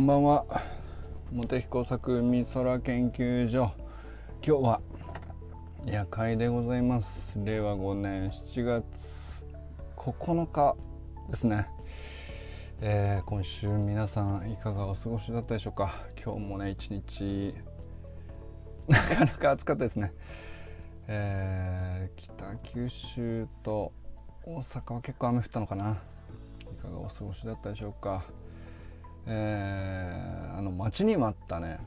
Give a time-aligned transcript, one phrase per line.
[0.00, 0.46] こんばんは。
[1.30, 3.70] 茂木工作美空研究所。
[4.42, 4.80] 今日は
[5.84, 7.38] 夜会でございます。
[7.44, 8.86] 令和5年7月
[9.98, 10.74] 9日
[11.28, 11.68] ですね、
[12.80, 16.06] えー、今週皆さんいかがお過ごしだったでしょうか。
[16.16, 17.54] 今日もね一日
[18.88, 20.14] なかなか暑かったですね、
[21.08, 23.92] えー、北九州と
[24.46, 25.98] 大阪は結構雨降ったのかな。
[26.72, 28.24] いかがお過ごしだったでしょうか。
[29.26, 31.78] えー、あの待ちに待ったね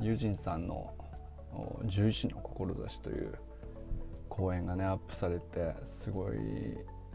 [0.00, 0.94] ユジンさんの
[1.86, 3.34] 「獣医師の志」という
[4.28, 6.36] 講演がねアップされてすごい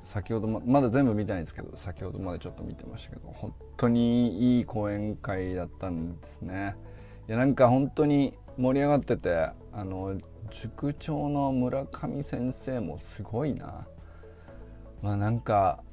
[0.03, 6.75] 先ほどままだ全部見てないんですけど先ほどまでちょっと見てましたけど本当にいい講演会だったんですね。
[7.27, 10.17] いやなんか本当に盛り上がっててあの
[10.49, 13.87] 塾長の村上先生もすごいな。
[15.01, 15.83] まあなんか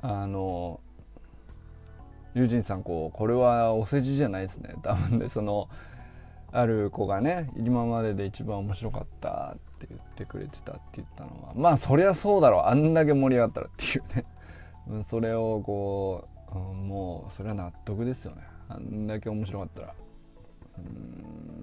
[0.00, 0.80] あの
[2.34, 4.74] 友人さんこうこれはお世辞じゃないですね。
[4.82, 5.68] 多分でその
[6.52, 12.62] ある子がね今までで一番面白かったって言ってくれてたって言ったのはまあそりゃそうだろう。
[12.70, 15.04] あんだけ盛り上がったらっていうね。
[15.08, 18.42] それをこう、うん、もうそれは納得ですよね。
[18.68, 19.94] あんだけ面白かったら。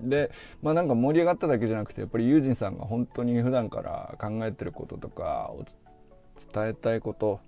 [0.04, 0.32] で
[0.62, 5.66] まあなんか盛り上がっただけじゃなくてやっぱりユージンさんが本当に普段から考えてることとかを
[6.54, 7.40] 伝えたいこと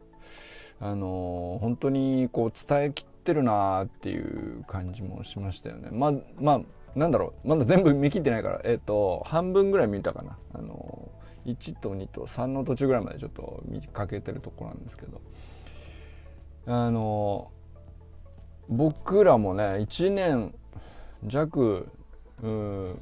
[0.80, 5.90] あの本当にこう伝えきってるなっていう感じもしましたよね。
[5.92, 6.62] まあまあ
[6.96, 10.38] なんだろうまだ全部見切ってないからえっ、ー、と半分ぐらい見たかな。
[10.54, 11.12] あの
[11.46, 15.22] 1と2と3の途中ぐらいまでちょっと見かけてるところなんですけど
[16.68, 17.52] あの
[18.68, 20.54] 僕らもね1年
[21.26, 21.88] 弱
[22.42, 23.02] うん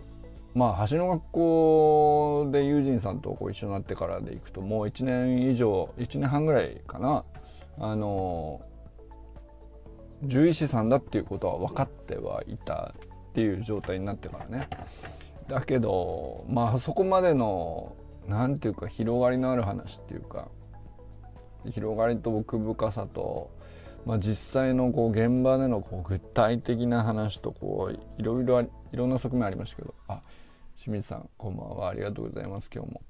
[0.53, 7.23] まあ橋の学校で友人さんとこう一緒になってからでいくともう1年以上1年半ぐらいかな
[7.79, 8.61] あの
[10.23, 12.93] 獣医師さんだっていうことは分かってはいた
[13.29, 14.67] っていう状態になってからね
[15.47, 17.95] だけどまあそこまでの
[18.27, 20.49] 何て言うか広がりのある話っていうか
[21.71, 23.51] 広がりと奥深さと、
[24.05, 30.21] まあ、実際のこう現場でのこう具体的な話とこういろいろいろんな側面ありましたけどあ
[30.77, 33.01] 清水さんこんばんはありがとうございます今日も。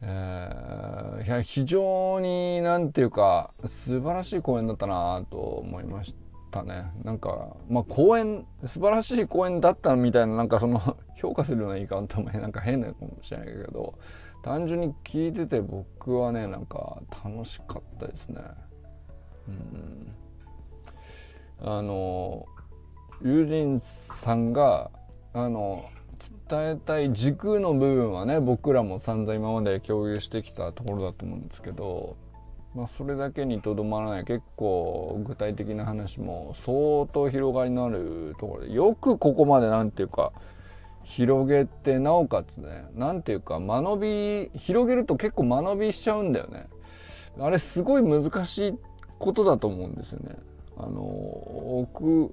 [0.00, 6.14] えー、いや非常になんていうか素晴らしい公演だったなと思いまし
[6.50, 6.92] たね。
[7.02, 13.98] なんかまあ公演素晴らしい公演だったみたいななんかその評価するような言い方も なんか変なのかもしれないけど
[14.42, 18.40] 単純に聞いてて僕はねなんか楽しかったですね。
[19.48, 20.14] うん。
[21.60, 22.46] あの
[23.20, 24.92] 友人さんが
[25.32, 25.84] あの
[26.48, 32.16] 伝えたい軸の部分はね僕らも散々今まで共有してきたところだと思うんですけど、
[32.74, 40.32] まあ、それだけにとどまらない結構具体的な話も相当広がりのあるところでよくここまで何て言うか
[41.04, 46.66] 広げてなおかつね何て言うか間延び広げると結構間延びしちゃうんだよね。
[47.40, 48.78] あれすごい難しい
[49.18, 50.36] ことだと思うんですよね。
[50.76, 52.32] あの奥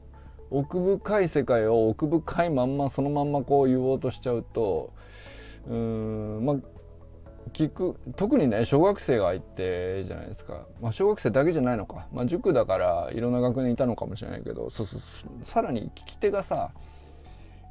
[0.51, 4.93] 奥深い世界を奥深いまんまそのまんまこう言おうとしちゃうと
[5.67, 6.55] うんまあ
[7.53, 15.01] 聞く特にね小学生がいてじゃないですか、まあ、小学生だけじゃないのか、まあ、塾だからいろんな学年いたのかもしれないけどそうそう
[15.43, 16.71] さらに聞き手がさ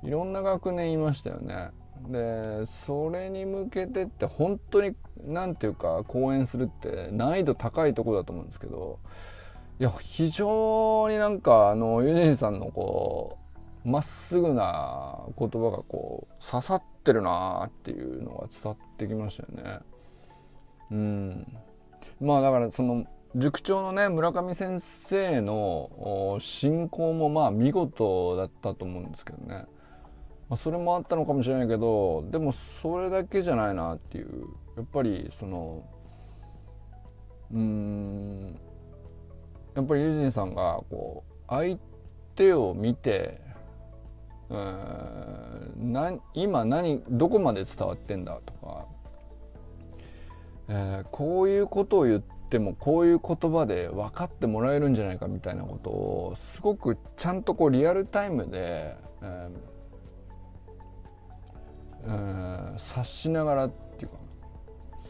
[0.02, 1.70] いろんな学年いましたよね。
[2.08, 4.94] でそれに向けてって本当に
[5.26, 8.98] 何ていうか講演するって難易度高いとこだと思うんですけど
[9.80, 13.38] いや非常になんかあのユジンさんのこ
[13.84, 19.80] うまっすぐな言葉がこう刺さってるなっていうのが伝わってきましたよね。
[20.90, 21.56] うん、
[22.20, 23.04] まあだからその
[23.34, 29.64] 塾長のね村上先生の進行もまあ見事だったと思うんですけどね、
[30.48, 34.46] まあ、それもあったのかもしれないけどでもそれだけじゃないなっていう。
[34.76, 35.84] やっぱりその
[37.53, 38.59] うん。
[39.74, 41.78] やっぱりユージンさんがこう相
[42.34, 43.41] 手を見て
[44.50, 48.86] うんな今何どこまで伝わってんだとか、
[50.68, 64.18] えー、こういうことを言ってもこういう言葉で分かってもらえるんじゃないかみたいなことをすごくちゃんとこうリアルタイムで、えー、察しながらっていうか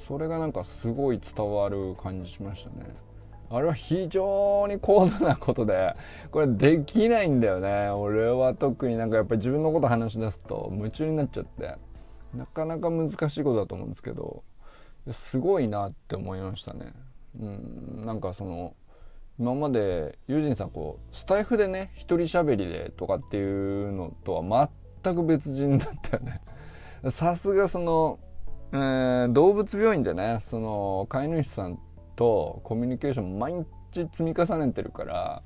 [0.06, 3.03] それがなんかすごい伝わる感じしましたね。
[3.50, 5.94] あれは非常に高度なことで、
[6.30, 7.90] これできないんだよね。
[7.90, 11.76] 俺は特になんかやっぱり自分のこと話し出すと夢中になっちゃって、
[12.34, 14.42] なかなか難しいことだと思うんですけど、
[15.12, 16.92] すごいなって思いましたね。
[17.40, 18.74] うん、なんかその、
[19.38, 24.70] 今までユージンさんこうスタイフでね一人喋りでとかっていうのとは
[25.02, 26.40] 全く別人だったよね
[27.10, 28.20] さすがその、
[28.72, 31.80] えー、動物病院でねその飼い主さん
[32.16, 33.54] とコミュニケーション毎
[33.92, 35.42] 日積み重ねてるから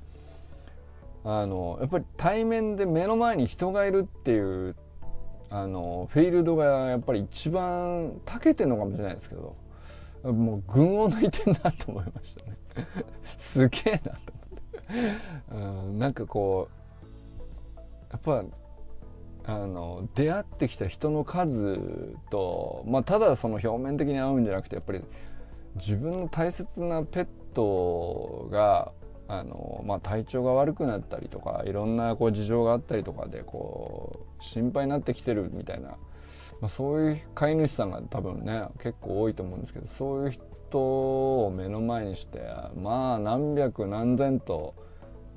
[1.23, 4.75] あのやっぱり対面で目の前に人がいるっていう
[5.49, 9.55] あのフィールドがやっぱり一番長けてるのかもしれないですけど
[10.23, 12.57] もう群を抜いてんなと思いましたね。
[13.37, 17.79] すげえなと思って、うん、なんかこう
[18.11, 18.43] やっぱ
[19.45, 21.79] あの出会ってきた人の数
[22.29, 25.03] と、まあ、ただその表面的に会うんじゃなくてやっぱり
[25.75, 28.91] 自分の大切なペットが
[29.27, 35.97] あの、まあ、体調が悪くなったりとかいろんなこう事情があったりとかでこう心配になってきてるみたいな、ま
[36.63, 42.41] あ、そういう飼い主さんが多分ね結構多いと思うんですけどそういう人を目の前にして
[42.75, 44.73] まあ何百何千と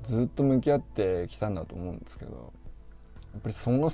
[0.03, 2.51] ずっと向き合ってきたんだと思うんですけど
[3.33, 3.91] やっぱりその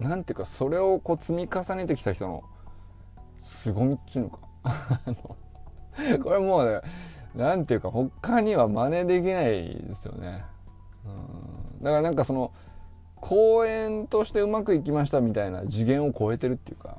[0.00, 2.44] なんていうかそれをこう積み重ねてきた人の
[3.40, 4.38] 凄みっていうのか。
[6.22, 6.80] これもうね
[7.34, 10.44] なんていうか他には真似できないですよね。
[11.04, 12.52] うん、だからなんかその
[13.20, 16.98] 公演としてうまくいきましたみたいな次元を超えてるっていうか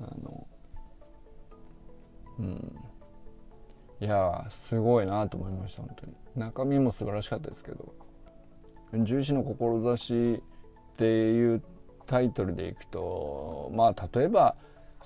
[0.00, 0.46] あの
[2.38, 2.76] うん。
[4.00, 6.12] いやすごいなと思いました本当に。
[6.36, 7.92] 中身も素晴らしかったですけど
[8.92, 10.34] 「獣医師の志」
[10.94, 11.62] っていう
[12.06, 14.56] タイトルでいくとまあ例えば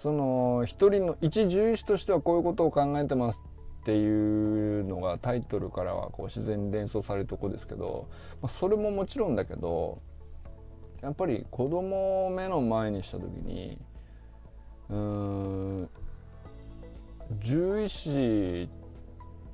[0.03, 3.41] その一人の一獣医師としてはこういうことを考えてます
[3.83, 8.09] っていうのがタイトルからはこう自然に連想されるとこですけど、
[8.43, 10.03] まあ、それももちろんだけど
[11.03, 13.79] やっぱり子供を目の前にした時に
[14.91, 15.89] うん
[17.41, 18.69] 獣医師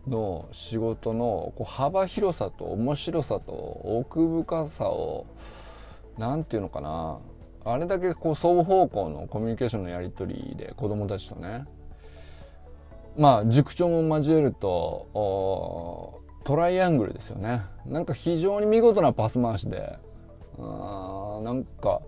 [0.06, 5.27] の仕事のこう幅広さと面白さと奥深さを
[6.17, 7.19] 何て言うのかな
[7.73, 11.65] あれだけこう双方向のコミュニケーションのやり取りで子供たちとね
[13.17, 17.62] まあ塾長も交えるとトライアングルですよね。
[17.85, 19.99] なんか非常に見事なパス回しで
[20.59, 22.00] あなんか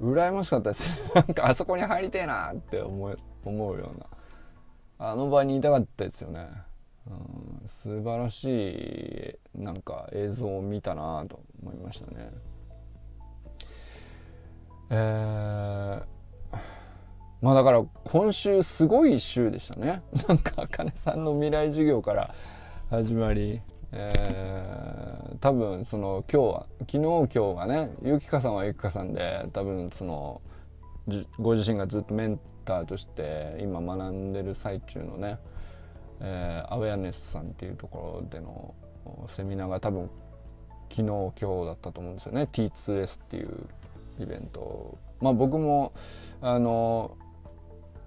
[0.00, 1.00] 羨ましかったです。
[1.14, 4.06] なんかあそこに入りてえなって思う思うような
[4.98, 6.46] あの場にいたかったですよね、
[7.08, 12.30] うん、素晴らしいなんか映像を見たなと思いましたね。
[14.90, 16.20] えー
[17.42, 20.02] まあだから今週すごい週でしたね。
[20.28, 22.34] なんか、あかねさんの未来授業から
[22.90, 30.42] 始まり、えー、多分その今日は、昨日今日がね、ゆきかさんはゆきかさんで、多分その、
[31.38, 35.38] ご自身がずっとメンターとして今学んでる最中のね、
[36.20, 38.74] えー、アウェアネスさんっていうところでの
[39.28, 40.10] セミナーが多分
[40.90, 43.66] 昨日今日だったと思うんですよね T2S っていう
[44.18, 44.98] イベント。
[45.20, 45.92] まあ僕も
[46.40, 47.16] あの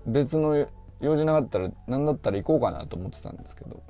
[0.05, 0.67] 別の
[0.99, 3.83] 用事なかったら何だったら行こうかなと思ってたんですけど、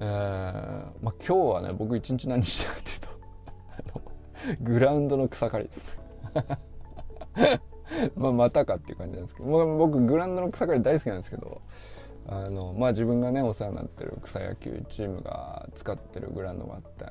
[0.00, 3.00] えー、まあ、今日はね僕一日何したかっていう
[3.92, 4.02] と
[4.72, 5.98] グラウンドの草刈りです。
[8.16, 9.76] まあまたかっていう感じなんですけど。
[9.76, 11.60] 僕グラウンドの草刈り大好きなんですけど
[12.26, 17.06] あのまあ自分がねお世話になってる草野球チームが使ってるグラウンドがあって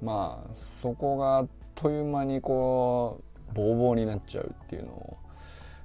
[0.00, 5.16] まあそこがあっという間にこうボーボーになっちゃうっていうのを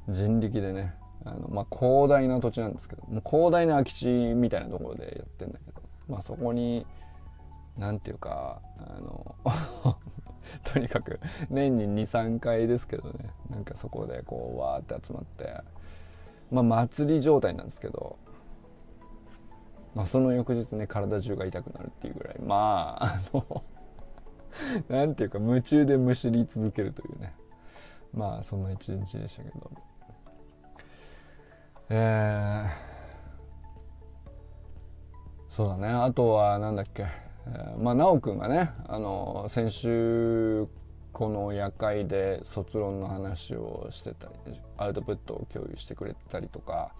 [0.09, 0.95] 人力でね
[1.25, 6.85] あの、まあ、広大な土地なんですけどもう広大な空き地みたいなところでやってんだけど、まあ、そこに
[7.77, 9.35] 何て言うかあの
[10.63, 11.19] とにかく
[11.49, 15.61] 年に23回ですけどねなんかそこでこうわーって集まって
[16.51, 18.17] まあ祭り状態なんですけど、
[19.93, 23.63] まあ、その翌日ね体中が痛くなるっていうぐらいまああの
[24.89, 27.33] なんていうか夢中でむしり続けるというね。
[28.13, 29.71] まあそんな一日でしたけど。
[31.89, 34.29] えー、
[35.49, 35.87] そうだね。
[35.87, 37.05] あとはなんだっけ、
[37.47, 40.67] えー、まあ奈くんがねあの先週
[41.11, 46.93] この夜会で卒論の話をしてたりアウトプットを共有してくれたりとか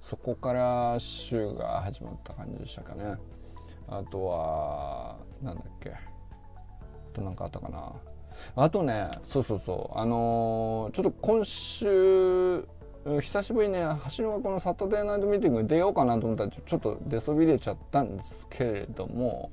[0.00, 3.16] そこから週が始まった感じでしたかね。
[3.88, 6.15] あとはなんだっけ。
[7.16, 7.92] と何かあったかな。
[8.54, 9.98] あとねそうそうそう。
[9.98, 12.66] あのー、ちょっと今週
[13.20, 19.50] 久しぶりにね橋の学校のサタデーナイトミーティングに出ようかなと思ったらちょっと出そびれちゃったんですけれども、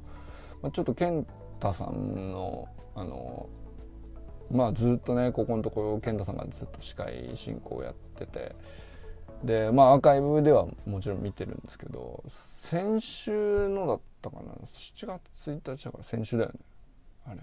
[0.62, 1.26] まあ、ちょっと健
[1.60, 3.48] 太さんのあの
[4.52, 8.56] まあずっとねここのところ健太さんがずっと司会進行をやってて
[9.44, 12.24] でまあアーカイブではもちろん見てるんですけど
[12.64, 16.60] 先週のだったかな？7月1日だから先週だよね。
[17.26, 17.40] あれ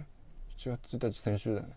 [0.57, 1.75] ？7月1日先週だよね。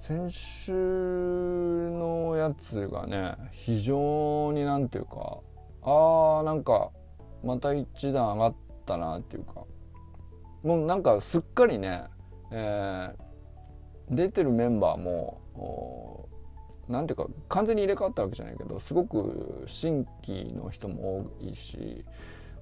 [0.00, 5.38] 先週のやつがね非常になんていうか
[5.82, 6.90] あーなんか
[7.44, 8.54] また一段上がっ
[8.84, 9.64] たなっていうか。
[10.62, 12.04] もうなんかすっかりね、
[12.50, 16.28] えー、出てるメンバーも
[16.88, 22.04] なんていうか完全に入れ替わったわけじゃないけどすごく新規の人も多いし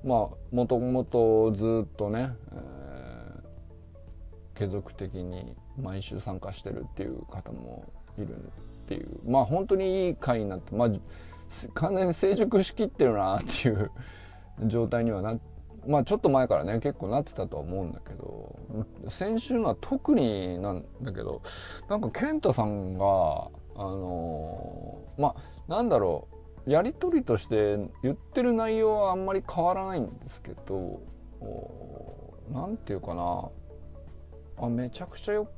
[0.05, 2.90] まあもともとずっとね、えー、
[4.61, 8.41] 継続的に毎週参加してるっていう方もいるっ
[8.87, 9.09] ていう。
[9.27, 10.91] まあ本当にいい回になってまあ
[11.73, 13.91] 完全に成熟しきってるなっていう
[14.67, 15.39] 状態にはな
[15.87, 18.55] まあちょっと前からね結構なってたとは思うんだけど
[19.09, 21.41] 先週のは特になんだけど
[21.89, 25.35] なんか健太さんがあのー、ま
[25.69, 26.29] あなんだろ
[26.67, 31.01] うやり取りとして言ってる内容はあんまり変わらないんですけど
[32.53, 33.49] 何て言うかな。
[34.61, 35.49] あめちゃくちゃよ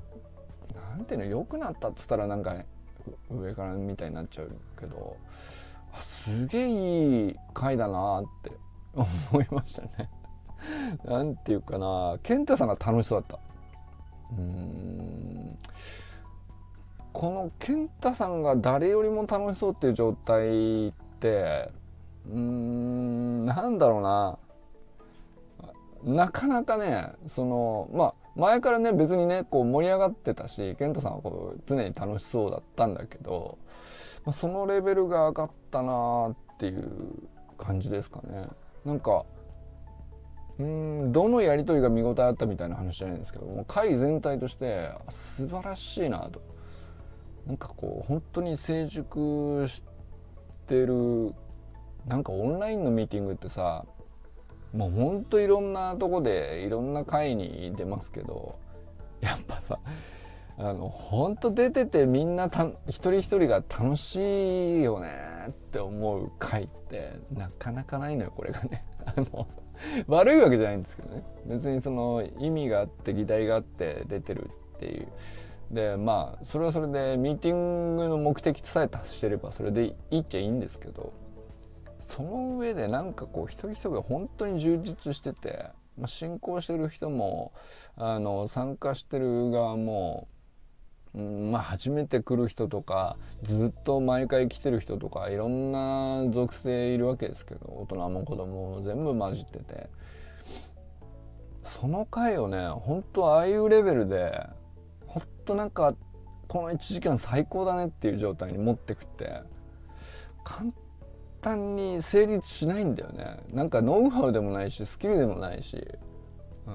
[0.96, 2.54] なんていうの良くなったっつったらなんか
[3.30, 5.16] 上からみたいになっちゃうけど
[5.92, 8.52] あすげえいい回だなって
[8.94, 10.10] 思いましたね。
[11.04, 13.38] なんていうかな健太さんが楽しそうだった。
[17.12, 21.70] この健太さんが誰よりも楽しそうっていう状態って
[22.30, 24.38] うんなんだろうな。
[26.04, 33.58] なかなかねそのまあ前からね別にねこう盛り上がってたし健太さんはこう常に楽しそうだったんだけど、
[34.24, 38.48] まあ、そのレベルが上がったなっていう感じですかね。
[38.84, 39.24] なんか
[40.58, 46.42] うんどのやり取りが見応えあったみたいな話じゃないんですけども会全体として素晴らしいなと
[47.46, 49.82] なんかこう本当に成熟し
[50.66, 51.34] てる
[52.06, 53.84] なんかオンラインのミーティングってさ
[54.72, 58.58] もうほんといろんなとこでいろんな会に出ますけど
[59.20, 59.78] やっぱさ
[60.58, 65.10] あのほんと出ててみんなた一人一人が楽しいよね
[65.48, 68.84] って思う会ってなかなかないのよこれがね。
[69.04, 69.46] あの
[70.06, 75.08] 悪いわけじゃないんですけどね別にその意味があって議題があって出てるっていう
[75.72, 81.12] でまあそれはそれでミーティングの目的さえ達してればそれでいいっちゃいいんですけど
[82.14, 87.52] その上でなんかこう一人一人が本当に充実してて、まあ、進行してる人も
[87.96, 90.28] あの参加してる側も、
[91.14, 99.88] うん、まあ初めて来る人とかずっと毎回来てる人とかいろんな属性いるわけですけど大人も子供も全部混じってて。
[101.64, 104.46] その回をね本当ああいうレベルで
[105.06, 105.94] ほんとなんか
[106.48, 109.42] この1時間最高だねっていう状態に持ってくって
[110.44, 110.72] 簡
[111.42, 113.36] 単に成立しないんだよね。
[113.52, 115.76] なんかノウハウでもないしスキルでもないし。
[116.66, 116.70] う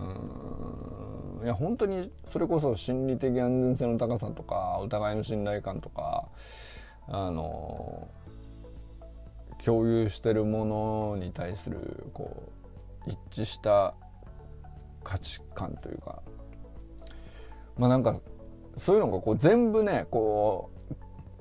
[1.41, 1.43] ん。
[1.43, 6.25] いや本当にそれこそ心理的安全性の高さとかお互いの信頼感とか
[7.07, 8.07] あの
[9.63, 12.43] 共有してるものに対するこ
[13.07, 13.93] う一致した
[15.03, 16.21] 価値観というか。
[17.77, 18.19] まあなんか
[18.77, 20.71] そういうのがこう全部ねこ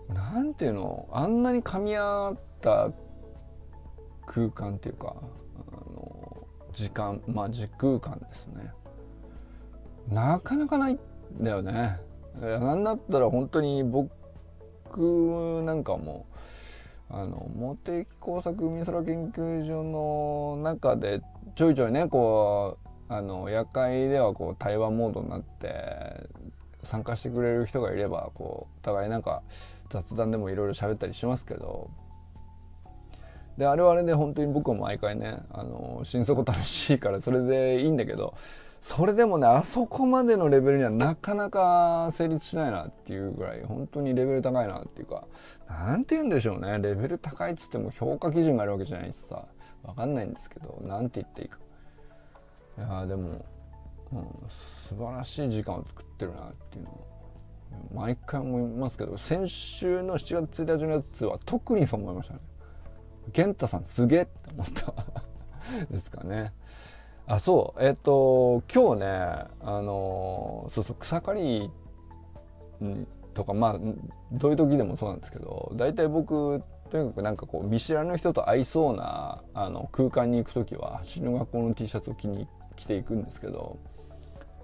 [0.08, 2.90] うなんていうのあんなに噛み合った
[4.26, 5.14] 空間っていうか
[5.72, 8.70] あの時間まあ時空間ですね。
[10.08, 10.98] なかなかないん
[11.40, 11.98] だよね。
[12.40, 16.26] なんだったら本当に僕なんかも
[17.08, 21.22] あの茂木工作海空研究所の中で
[21.54, 26.28] ちょいちょいねこうあの夜会ではこう対話モードになって
[26.82, 29.42] 参加してくれる人がいればこうお互いなんか
[29.88, 31.90] 雑談でもいろいろ喋ったりしますけど
[33.58, 38.34] であれはあれで本当に僕も毎回ねあの心底楽しいからそれでいいんだけど
[38.80, 45.24] それでもねあそこまでのレベルにはなかなか成立しないなっていうぐらい本当にレベル高いなっていうか
[45.68, 46.78] 何て言うんでしょうね。
[46.78, 49.44] レベル高いっつっても評価基準があるわけじゃないしさ。
[49.86, 51.58] 分かんないんですけど何て言っていいか。
[52.78, 53.44] いやでも、
[54.12, 57.06] うん、素晴らしい時間を作ってるなっていうのを
[57.94, 62.40] 毎回思いますけど先週の7月1日のやつは特にそう思いましたね。
[63.32, 64.94] 健太さんすげえって思った
[65.90, 66.52] ですかね。
[67.26, 69.06] あ、そう、えっ、ー、と、今日ね、
[69.60, 71.70] あの、そうそう、草刈り
[73.34, 73.80] とか、まあ、
[74.32, 83.78] どういう時でもそうなんですけど、大体僕、とにかくなんかこう、見知らぬ人と合いそうなあの空間に行く時は、走る学校の T シャツを着に着ていくんですけど、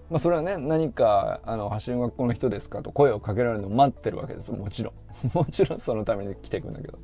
[0.09, 4.53] まあ、それはね、何か、あの、走る学校の人ですかと声をかけられるのを待ってるわけです。
[4.53, 4.95] もちろん。
[5.35, 6.99] もちろんそのために来ていくんだけど。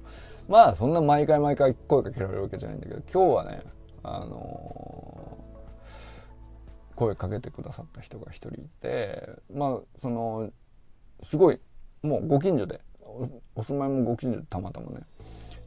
[0.48, 3.62] まあそんな毎回毎回声かけられるわけじゃないんだけど今日はね
[4.02, 10.50] あのー、声かけてくださった人が一人いてまあその
[11.22, 11.60] すごい
[12.02, 12.80] もうご近所で
[13.54, 15.00] お住まいもご近所でたまたまね。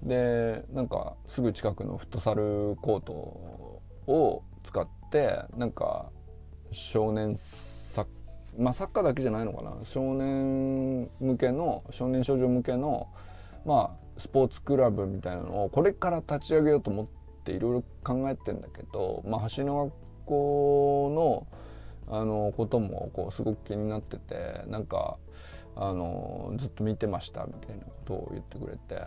[0.03, 3.13] でなんかすぐ近くのフットサルコート
[4.11, 6.09] を使ってなんか
[6.71, 8.07] 少年サッ
[8.57, 9.75] まあサッカーだけじゃないのかな。
[9.83, 13.09] 少年向けの少年少女向けの
[13.63, 17.07] まあスポーツクラブみたいなのをこれから立ち上げようと思っ
[17.43, 19.93] ていろいろ考えてんだけど、まあ、橋の学
[20.25, 21.47] 校
[22.09, 25.17] のあのこともこうすごく気になっててなんか
[25.75, 29.01] あのずっと見てましたみたいなことを言ってくれて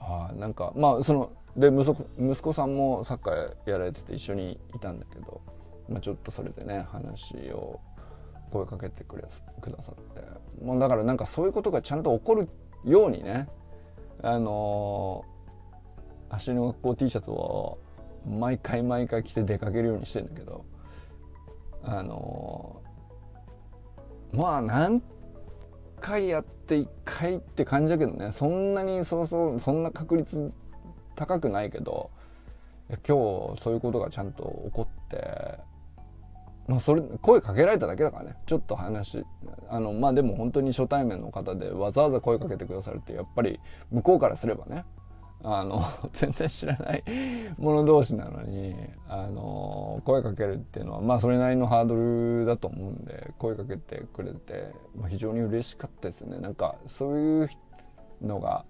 [0.00, 5.42] あなんかまあそので息子息子さんもサッカーやられてて一緒にいたんだけど、
[5.88, 7.80] まあ、ちょっとそれでね話を
[8.50, 9.24] 声かけてくれ
[9.60, 10.36] くださって。
[10.64, 12.48] もうだからなんかそういうことがちゃんと起こる
[12.84, 13.48] ようにね
[14.22, 17.78] あのー、足の学校 T シャツを
[18.26, 20.64] 毎回毎回着て出かけるようにしてんだけど
[21.82, 25.02] あのー、まあ何
[26.00, 30.52] 回やって1回って感じだけどねそんなにそうそうそんな確率
[31.14, 32.10] 高くないけど
[32.88, 35.58] 今日そういうことがちゃんと起こって
[36.66, 38.36] まあそれ声かけられただけだからね。
[38.46, 39.24] ちょっと話
[39.68, 44.84] あのまあでも本当に初対面の方でわざわざ声かけてくださるってやっぱり向こうからすればね
[45.42, 45.82] あの
[46.12, 47.04] 全然知らない
[47.58, 48.74] 者同士なのに
[49.08, 56.38] あの声かけるっていうのはまあそれなりのハードルだと思うんで声かけてくれて、まあ、非常に嬉しかったですね。
[56.38, 57.50] なんかそういう
[58.22, 58.64] のが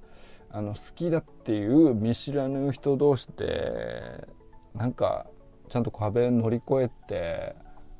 [0.50, 4.26] あの好きだっていう見知らぬ人同士で
[4.74, 5.26] なんか
[5.68, 7.56] ちゃんと壁乗り越えて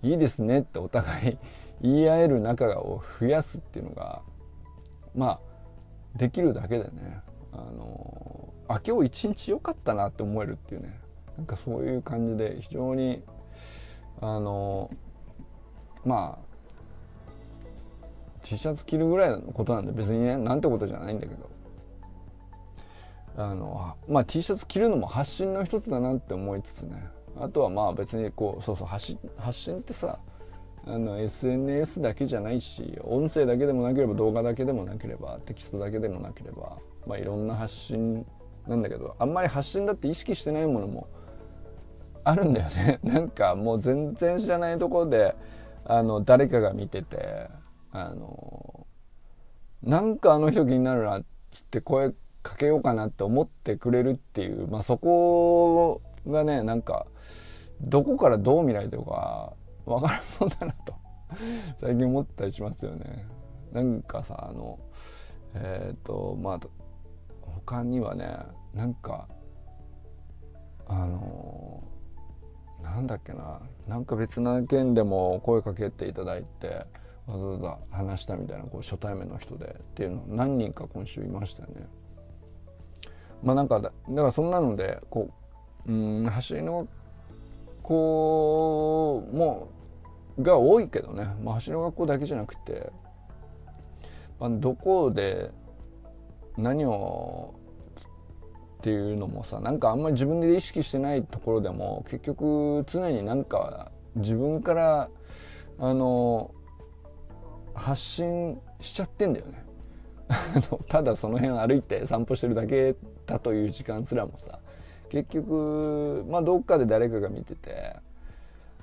[0.07, 1.39] いいですねってお互い
[1.83, 4.23] 言い合える仲を増やすっていうのが
[5.15, 5.41] まあ
[6.17, 7.21] できるだけでね
[7.53, 10.99] あのあ今日一日良かったなって思えるっていうね
[11.37, 13.23] なんかそういう感じで非常に
[14.21, 14.91] あの
[16.05, 16.47] まあ
[18.43, 21.51] T シャツ着るぐらいのことなんで別にねなんてことじゃないんだけど
[23.37, 29.17] あのまあ T シャツ着るのも発信の一つだなって思いつつねあとはまあ別にこうそうそう発
[29.53, 30.19] 信ってさ
[30.87, 38.25] あの SNS だけじゃないし音声だけでもなければ動画だけでもなければテキストだけでもなければ、まあ、いろんな発信
[38.69, 41.09] なんだけどあんまり発信だって意識してないものも
[42.23, 42.99] あるんだよね。
[43.05, 45.37] なんかもう全然知らないところで
[45.85, 47.49] あの誰かが見てて
[47.93, 48.87] あの
[49.83, 57.07] なんかあの人気になるなっつって声かけようかなって思ってくれるっていう、まあ、そこがねなんか
[57.81, 59.53] どこからどう見られてるか
[59.85, 60.95] 分からんもんだなと
[61.81, 63.27] 最近思ったりしますよね。
[63.73, 64.79] なんかさあの
[65.55, 66.61] えっ、ー、とまあ
[67.43, 68.39] 他にはね
[68.75, 69.29] なんか
[70.87, 71.83] あの
[72.83, 76.87] なんだっけななんか別な件でも声かけていただいて
[77.27, 81.87] わざわざ話したみたいなこう初対面の人でっていうの何人か今週いましたよね。
[83.43, 85.31] まあなんかだからそんなのでこ
[85.87, 86.87] ううん走りの
[87.87, 89.69] 校も
[90.41, 92.91] が多いけどね、まあ、橋の学校だけじゃなくて、
[94.39, 95.51] まあ、どこで
[96.57, 97.55] 何を
[98.79, 105.09] っていうのもさなんかあんまり自分で意識してないところでも結局常になんか自分から
[105.79, 106.53] あの
[107.75, 109.65] 発信しちゃってんだよね。
[110.89, 112.97] ただその辺歩いて散歩してるだけ
[113.27, 114.59] だという時間すらもさ
[115.11, 117.97] 結局まあどっかで誰かが見てて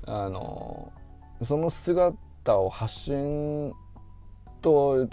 [0.06, 0.92] あの
[1.44, 3.74] その姿を発信
[4.62, 5.08] と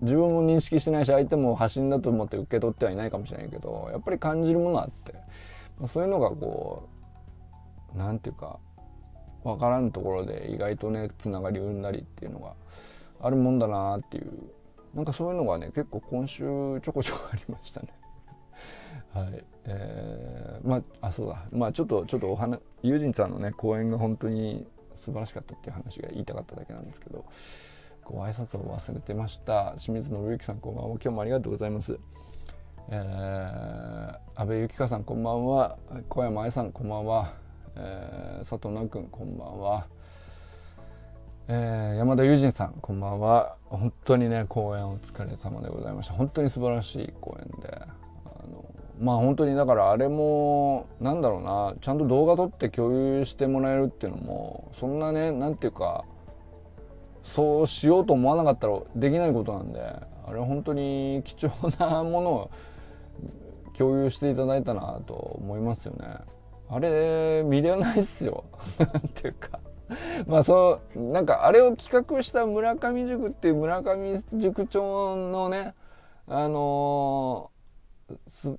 [0.00, 5.14] 自分も認識してないし相手も発信だと思って受け取ってはいないかもしれないけどやっぱり感じるものあって、
[5.78, 6.88] まあ、そういうのがこ
[7.94, 8.58] う何て言うか
[9.42, 12.54] 分からんところで意外とねつながり生んだりっていうのが
[13.20, 14.30] あるもんだなっていう
[14.94, 16.42] なんかそういうのがね結構今週
[16.82, 17.88] ちょこちょこありましたね。
[19.14, 19.44] はい。
[19.66, 21.44] えー、まああそうだ。
[21.52, 27.24] まあちょっとちょっとお話ユージンさんのね講演が本当に素晴らしかったっていう話が言いたかっただけなんですけど
[28.04, 29.74] ご挨拶を忘れてました。
[29.78, 30.96] 清水信之さんこんばんは。
[30.96, 31.98] 今日もありがとうございます、
[32.90, 35.78] えー、安倍由紀香さんこんばんは。
[36.08, 37.32] 小山愛さんこんばんは、
[37.76, 39.86] えー、佐藤南君こんばんは。
[41.46, 43.56] えー、山田友人さんこんばんは。
[43.64, 46.14] 本当にね講演お疲れ様でございました。
[46.14, 48.03] 本当に素晴らしい講演で。
[49.00, 56.04] まあ本当にだからあれもなんだろうなちゃんと動画撮って共有してもらえるっていうのもそんなねなんていうか
[57.22, 62.50] そうしようと思わなかったらできないことなんであれ本当に貴重なものを
[63.76, 66.06] 共有していただいたなと思いますよね。
[66.68, 68.44] あれ見れないっすよ。
[68.96, 69.58] っていうか。
[70.26, 75.74] まあそうなんかあれを企画した村上塾っていう村上塾長のね
[76.26, 78.56] あのー、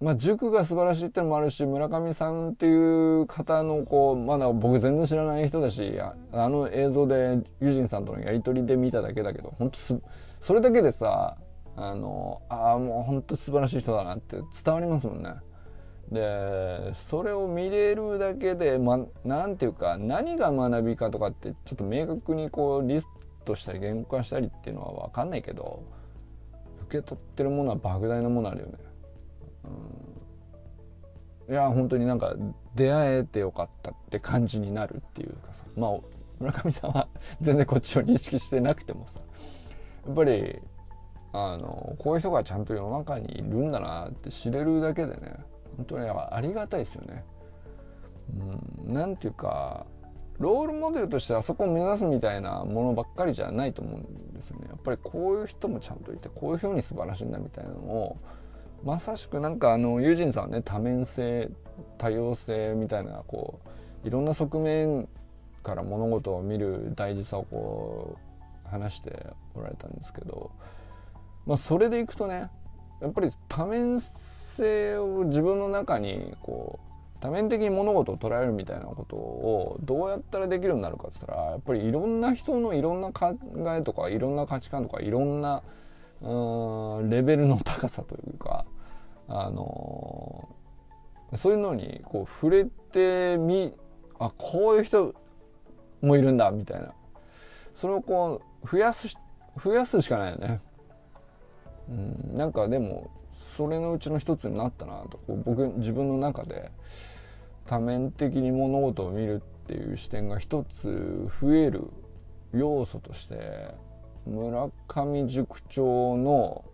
[0.00, 10.00] まあ、塾が素晴らしいってのもあるし村上さんっていう方のこうまだ僕全然知らない人だしあの映像でユジンさんとのやり取りで見ただけだけど本当す
[10.40, 11.36] それだけでさ
[11.76, 15.34] あのああもう本当素晴らしい人だなって伝わりますもんね。
[16.10, 23.06] でそれを見れるだけでまなんていうか何が学びかとかってちょっと明確にこうリス
[23.44, 25.84] トしたり言語化したりっていうのは分かんないけど
[26.88, 28.89] 受け取ってるものは莫大なものあるよね。
[31.48, 32.36] いや本当になんか
[32.76, 35.90] 出会えてよかったって感じになるっていうかさまあ
[36.38, 37.08] 村上さんは
[37.42, 39.20] 全然こっちを認識してなくてもさ
[40.06, 40.60] やっぱり
[41.32, 45.36] あのこういう人がちゃんと世の中にいるんだなって知れるだけでね
[45.76, 47.24] 本当にありがたいですよね。
[48.86, 49.86] うん、なんていうか
[50.38, 54.68] ロールモデルとしてあそこを目指すみたいなものばっかりじゃないと思うんですよね。
[54.68, 58.16] やっぱりこういう人もちゃんといてこういうふうに素晴らしいんだみたいなのを
[58.84, 61.50] まさしくなんかあのユージンさんね多面性
[61.98, 63.60] 多様性みたいなこ
[64.04, 65.08] ういろんな側面
[65.62, 68.16] から物事を見る大事さをこ
[68.66, 70.50] う話しておられたんですけど、
[71.46, 72.50] まあ、それでいくとね
[73.00, 76.90] やっぱり多面性を自分の中にこう
[77.20, 83.36] 多面的に物事を捉えるみたいなことをどうやったらできるようになるかっつったらやっぱりいろんな人のいろんな考
[83.76, 85.62] えとかいろんな価値観とかいろんな
[86.22, 88.64] レベルの高さというか
[89.28, 93.72] あのー、そういうのにこう触れてみ
[94.18, 95.14] あこういう人
[96.02, 96.92] もいるんだみたいな
[97.74, 99.08] それをこう増やす
[99.62, 100.60] 増やすしかないよね。
[101.88, 103.10] うん、なんかでも
[103.56, 106.70] それのうちの一つになったなとこう僕自分の中で
[107.66, 111.84] 多面的に物事を見るっていう視点が一つ増える
[112.52, 113.74] 要素として
[114.26, 116.64] 村上塾長の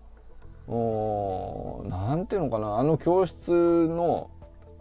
[1.88, 4.30] 何ていうのかなあの教室の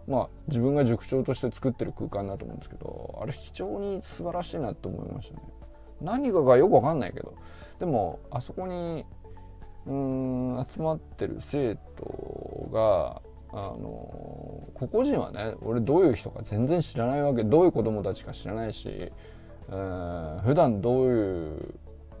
[0.08, 5.42] まあ自分が塾長として作ってる空間だと思うんですけどあれ非常に素晴らしいなと思いましたね。
[6.00, 7.34] 何かがよくわかんないけど
[7.78, 9.04] でもあそこに
[9.86, 21.74] うん集まってる生徒があの個々人はね俺どういう人か全然知らないわけどういう子供たちか知らないし、えー、普段どういう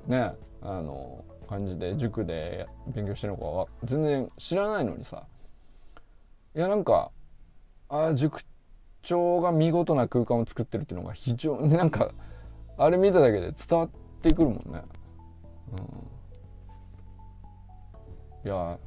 [0.06, 5.24] ねあの感じで塾で勉強してるのかは全然知らないのにさ。
[6.54, 7.10] いやなんか
[7.88, 8.40] あ塾
[9.02, 12.12] 長が見事な空間を作ってるっていうのが非常に なんか
[12.78, 13.90] あれ見ただけで伝わっ
[14.22, 14.82] てくるもんね。
[18.44, 18.48] うん。
[18.48, 18.78] いや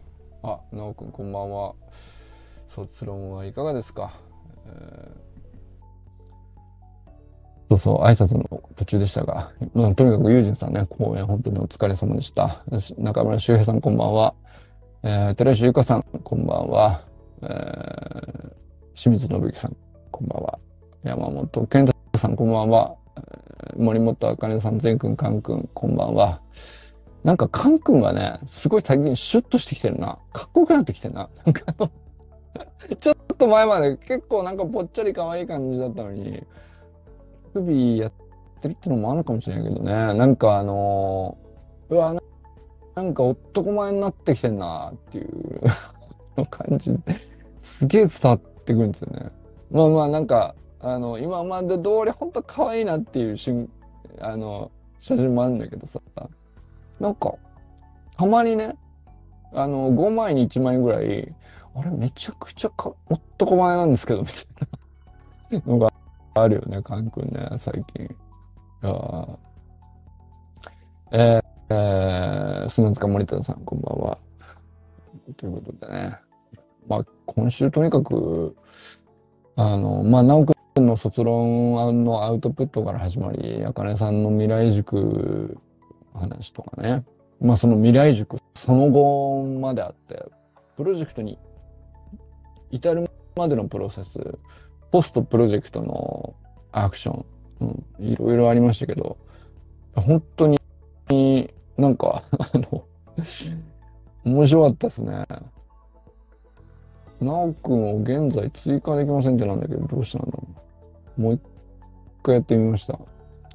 [0.43, 1.75] あなおくんこんばんは。
[2.67, 4.13] 卒論はいかがですか、
[4.67, 5.28] えー、
[7.69, 12.63] そうそう挨拶の途中でしたが、まあ、とにかくユージンさんね講演本当にお疲れ様でした。
[12.97, 14.33] 中村修平さんこんばんは、
[15.03, 17.05] えー、寺石由香さんこんばんは、
[17.43, 18.51] えー、
[18.95, 19.77] 清水信之さん
[20.09, 20.59] こんばんは。
[21.03, 26.41] 山本健太さんこんばんは、えー、森本茜さん全くんかんくんこんばんは。
[27.23, 30.17] なんか、カン君がね、すごい最近シュッとしてきてるな。
[30.31, 31.29] かっこよくなってきてるな。
[31.45, 31.91] なんかあの
[32.99, 36.43] ちょっと前まで結構なんかぽっちゃり可愛い感じだったのに、
[37.53, 38.13] 首やっ
[38.61, 39.91] てるってのもあるかもしれないけどね。
[39.91, 42.15] なんかあのー、うわ、
[42.95, 45.61] なんか男前になってきてんなっていう
[46.37, 46.97] の感じ
[47.59, 49.31] すげえ伝わってくるんですよね。
[49.71, 53.69] まあまあなんか、あの、今まで通り本当可愛いなっていう瞬、
[54.19, 56.01] あの、写真もあるんだけどさ、
[56.99, 57.35] なんか、
[58.17, 58.75] たまにね、
[59.53, 61.33] あの、5枚に1枚ぐらい、
[61.75, 65.93] あれ、めちゃくちゃか男前なんですけど、みたいなのが
[66.41, 68.05] あるよね、カン君ね、最近。
[68.05, 68.09] い
[68.81, 69.27] や
[71.11, 74.17] えー、えー、砂塚森田さん、こんばんは。
[75.37, 76.17] ということでね、
[76.87, 78.55] まあ、今週とにかく、
[79.55, 85.57] あの、まあ、直くんの卒論のアウトプットから始まり、あかねさんの未来塾
[86.13, 87.03] 話とかね。
[87.41, 90.25] まあその未来塾その後まであって、
[90.75, 91.37] プロジェクトに
[92.71, 94.19] 至るまでのプロセス、
[94.91, 96.33] ポストプロジェクトの
[96.71, 97.25] アクション、
[97.61, 99.17] うん、いろいろありましたけど、
[99.95, 102.85] 本当になんか、あの、
[104.23, 105.25] 面白かったですね。
[107.19, 110.47] なおくんを現在追加できませんってなんだけど、どうしたんだろ
[111.17, 111.21] う。
[111.21, 111.41] もう一
[112.23, 112.97] 回やってみました。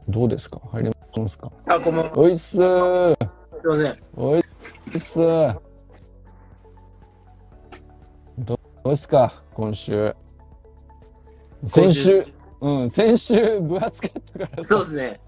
[0.08, 0.60] どうですか？
[0.70, 1.50] 入れますか？
[1.66, 2.18] あ、こんばんは。
[2.18, 3.16] おいっすー。
[3.16, 3.24] す
[3.64, 4.02] いません。
[4.16, 4.42] おいっ
[4.98, 5.60] すー。
[8.40, 9.42] どうですか？
[9.54, 10.14] 今週。
[11.66, 12.26] 先週、
[12.60, 15.20] うん、先週分厚かったからさそうですね。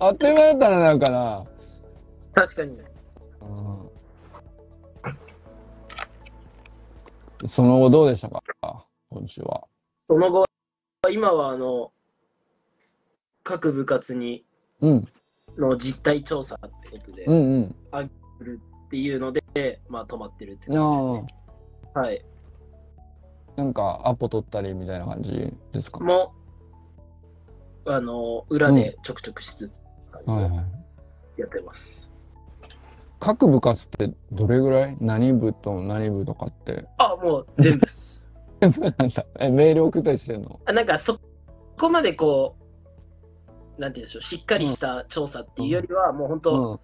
[0.00, 1.44] あっという間だったな、なんかな。
[2.34, 2.78] 確かに。
[7.42, 8.42] うん、その後どうでしたか？
[9.10, 9.64] 今週は。
[10.08, 10.44] その後、
[11.10, 11.92] 今はあの、
[13.42, 14.44] 各部活に
[14.80, 15.08] うん、
[15.56, 17.74] の実態調査ってことで、うん、うん。
[18.04, 18.08] っ
[18.90, 21.26] ていうので、まあ止まってるって感じですね。
[21.94, 22.24] はい。
[23.58, 26.32] なんかアポ取ったりみたいな感じですか、も
[27.84, 29.80] う、あの、裏でちょくちょくしつつ、
[30.26, 30.46] はいは
[31.36, 31.40] い。
[31.40, 32.14] やってます。
[33.18, 34.96] 各部活ってどれぐらい？
[35.00, 36.86] 何部と何部とかって？
[36.98, 38.30] あ、もう全部です。
[38.60, 38.72] なん
[39.08, 40.60] だえ、メール送ったりしてんの？
[40.64, 41.18] あなんかそ
[41.76, 42.54] こまでこ
[43.76, 46.80] う、なんて言うんでしょう、しっかりした調査っていうよりは、もう本当、うん。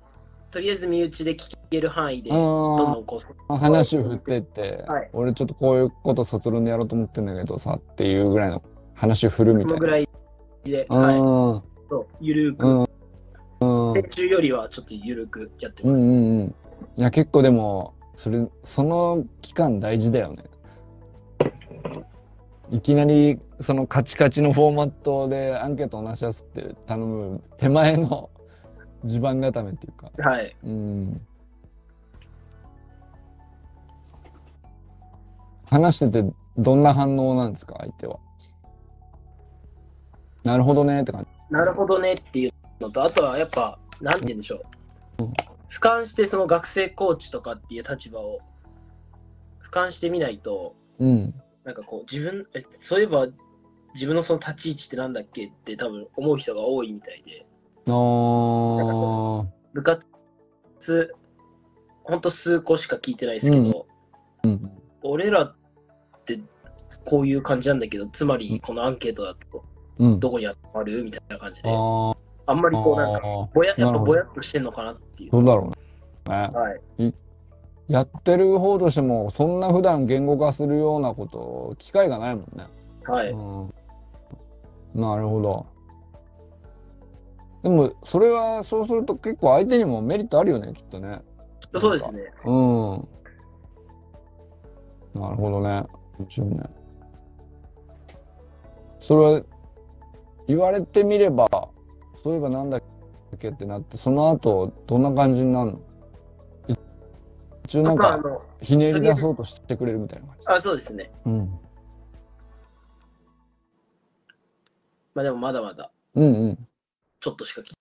[0.54, 8.62] とりあえず身内で聞ける範囲で、どんどあんこう、あ、話を振ってって、はい俺ちょっとこういうこと卒論でやろうと思ってんだけどさっていうぐらいの
[8.94, 9.80] 話を振るみたいな。
[9.80, 10.08] ぐらい
[10.62, 11.20] で、うはい、ん。
[11.90, 12.78] そうゆるく、うん。
[12.78, 13.88] うん。
[13.88, 16.00] うん編集よりはちょっとゆるくやってます。
[16.00, 16.54] うんうん。
[16.96, 20.44] いや、結構でも、それ、その期間大事だよね。
[22.70, 28.30] いきなり、そのカチカチのフォーマットでアンケートをなし出すって頼む手前の
[29.04, 30.10] 地盤固めっていうか。
[30.18, 30.56] はい。
[30.64, 31.26] うん。
[35.66, 38.18] 話しててどんな反応なんですか、相手は？
[40.44, 41.54] なるほどねって感じ。
[41.54, 44.62] なるほどねっていうのと、あとはやっぱ、なんて言うんでしょ
[45.18, 45.22] う。
[45.68, 48.40] 俯瞰してその学生コーチとかっていう立場を
[49.62, 51.34] 俯瞰してみないと、うん。
[51.64, 53.26] なんかこう自分、えそういえば
[53.94, 57.46] 自分のその立ち位置ってなんだっけって多分思う人が多いみたいで、
[57.86, 59.46] あー。
[59.72, 61.14] 部活、
[62.04, 63.86] ほんと数個しか聞いてないですけど、
[64.44, 64.70] うん。
[65.02, 65.56] 俺らっ
[66.24, 66.40] て
[67.04, 69.64] こういう感じなんだけど、つまりこのアンケートだと
[69.98, 70.20] うん。
[70.20, 71.68] どこに集まるみたいな感じで、
[72.46, 73.20] あんまりこうなんか、
[73.54, 75.30] ぼや、やっぱぼやっとしてんのかなっていう。
[75.30, 75.72] そうだろ
[76.26, 76.50] うね。
[76.52, 77.14] はい。
[77.86, 82.66] やってる方としても、そんな普段言語化するようなこと、機会がないもんね。
[83.04, 83.30] はい。
[83.30, 83.72] うん、
[84.94, 85.66] なるほど。
[87.64, 91.22] でも、それは、そうすると結構相手にもメリットあるよね、きっとね。
[91.60, 92.30] きっとそうですね。
[92.44, 93.08] うん。
[95.14, 95.86] なるほどね。
[96.18, 96.62] 面白いね。
[99.00, 99.42] それは、
[100.46, 101.48] 言われてみれば、
[102.22, 102.82] そういえばなんだっ
[103.38, 105.80] けってなって、その後、どんな感じになるの？
[107.64, 108.20] 一応なんか、
[108.60, 110.44] ひねり出そうとしてくれるみたいな感じ。
[110.48, 111.10] あ、そうですね。
[111.24, 111.58] うん。
[115.14, 116.68] まあでもまだまだうんうん。
[117.24, 117.72] ちょっとしか聞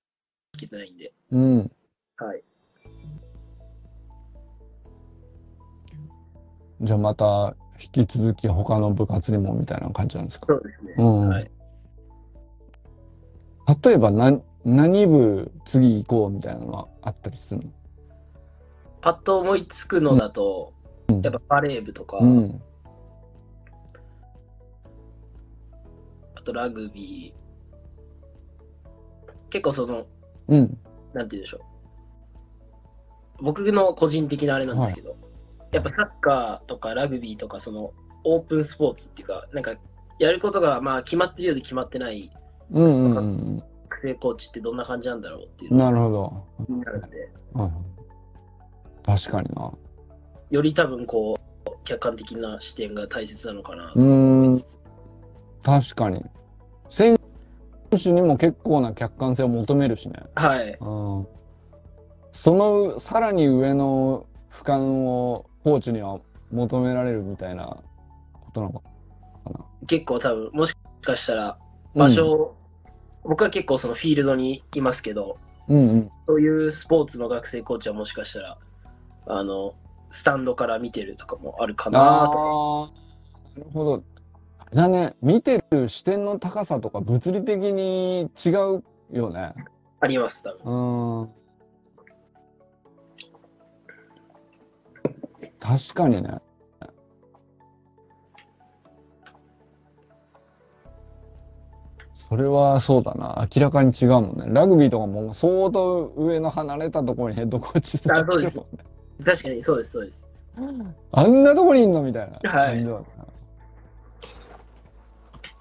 [0.58, 1.12] 聞いてないんで。
[1.34, 1.72] うん。
[2.16, 2.42] はい。
[6.80, 10.46] じゃあまた、引き続き他の部活にもみたいな感じなんですか？
[10.48, 10.94] そうですね。
[10.98, 11.28] うん。
[11.28, 11.52] はい。
[13.84, 17.70] 例えば何、何部次行こうみたいなのはあったりするの？
[19.02, 20.72] パッと思いつくのだと、
[21.22, 22.62] やっぱバレー部とか、うん。
[26.34, 27.43] あとラグビー。
[29.54, 30.08] 結構その、
[30.48, 30.78] うん。
[31.14, 31.58] なんて言うんでしょ
[33.40, 33.44] う。
[33.44, 35.16] 僕の個人的なあれなんですけど、
[35.72, 39.76] やっぱサッカーとかラグビーとか、そのオープンスポーツっていうか、なんか
[40.18, 42.32] やることがまあ決まってるようで決まってない
[42.72, 43.58] うんうんうん
[43.90, 46.44] 学生コーチってどんな感じなんだろうっていうなるほど。
[46.66, 47.72] 気になるんで、はい
[49.06, 49.72] 確かにな。
[50.50, 54.80] より多分こう、客観的な視点が大切なのかなとうーん思いつつ。
[55.62, 56.26] 確かに。
[56.90, 57.20] 選
[57.98, 60.16] 手にも結構な客観性を求めるしね。
[60.36, 60.78] はい。
[60.80, 60.86] う
[61.22, 61.28] ん。
[62.32, 66.20] そのさらに上の俯瞰をコーチには
[66.52, 68.82] 求められるみたいなことなのか
[69.88, 71.58] 結構多分、もしかしたら
[71.96, 72.58] 場所を、
[73.24, 76.12] 僕は結構そのフィールドにいますけど、うんうん。
[76.28, 78.58] そういうスポーツの学生コーチはもしかしたら、
[79.28, 79.74] あの、
[80.12, 82.92] スタンドから見てるとかもあるかなと。
[83.58, 84.04] なるほど。
[84.74, 89.54] だね、見てる視点の高さとか物理的に違うよね。
[90.00, 91.22] あります、多分。
[91.22, 91.30] うん。
[95.60, 96.40] 確かにね。
[102.14, 103.48] それはそうだな。
[103.56, 104.46] 明らかに違うもんね。
[104.48, 108.52] ラグビーとかも相当上の離れたところにヘッドコーチ座ってるもんね。
[109.24, 110.28] 確かにそうです、そうです。
[111.12, 112.84] あんなとこにいんのみたいなはい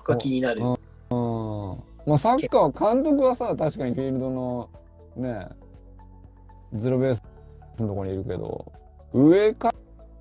[0.03, 0.55] 感じだな。
[0.55, 0.79] そこは気になる。
[1.11, 4.69] うんまあ、サッカーは監督はさ確かにフィールドの
[5.17, 5.49] ね
[6.75, 7.23] ゼロベース
[7.79, 8.73] のところにいるけど
[9.13, 9.73] 上か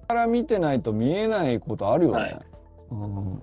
[0.08, 2.22] から見てないと見えないことあるよね。
[2.22, 2.42] はい
[2.92, 3.42] うん、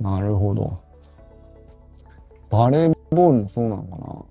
[0.00, 0.80] なるほど。
[2.50, 4.24] バレーボールもそうなのかな。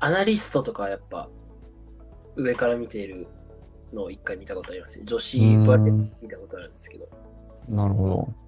[0.00, 1.30] アナリストとかはやっぱ
[2.36, 3.26] 上から見ている
[3.92, 5.04] のを一回見たことありますね。
[5.06, 7.08] 女子バレー見たことあるんですけど。
[7.68, 8.40] なるほど。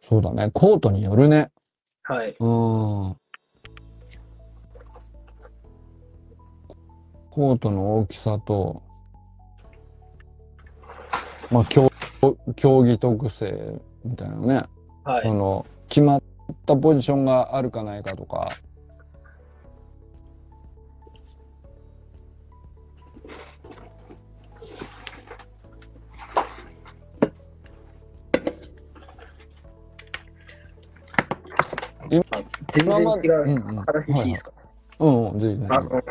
[0.00, 0.50] そうだね。
[0.52, 1.50] コートによるね。
[2.02, 2.30] はい。
[2.30, 2.36] うん。
[7.30, 8.82] コートの大きさと、
[11.50, 11.92] まあ、競
[12.56, 14.62] 競技特性みたいなね。
[15.04, 15.22] はい。
[15.22, 16.22] その、決まっ
[16.66, 18.48] たポジションがあるかないかとか。
[32.10, 32.22] 全
[32.86, 33.76] 然違ううんうん。
[33.84, 34.52] 話していいですか、
[34.98, 36.02] うんうん、ぜひぜひあの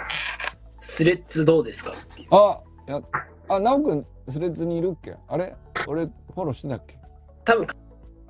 [0.79, 1.91] スレッズどうですか？
[1.91, 2.27] っていう。
[2.31, 3.01] あ、や、
[3.49, 5.15] あ、なおくん、スレッズにいるっけ？
[5.27, 5.55] あれ？
[5.87, 6.97] 俺、フォローしてたっけ？
[7.45, 7.67] 多分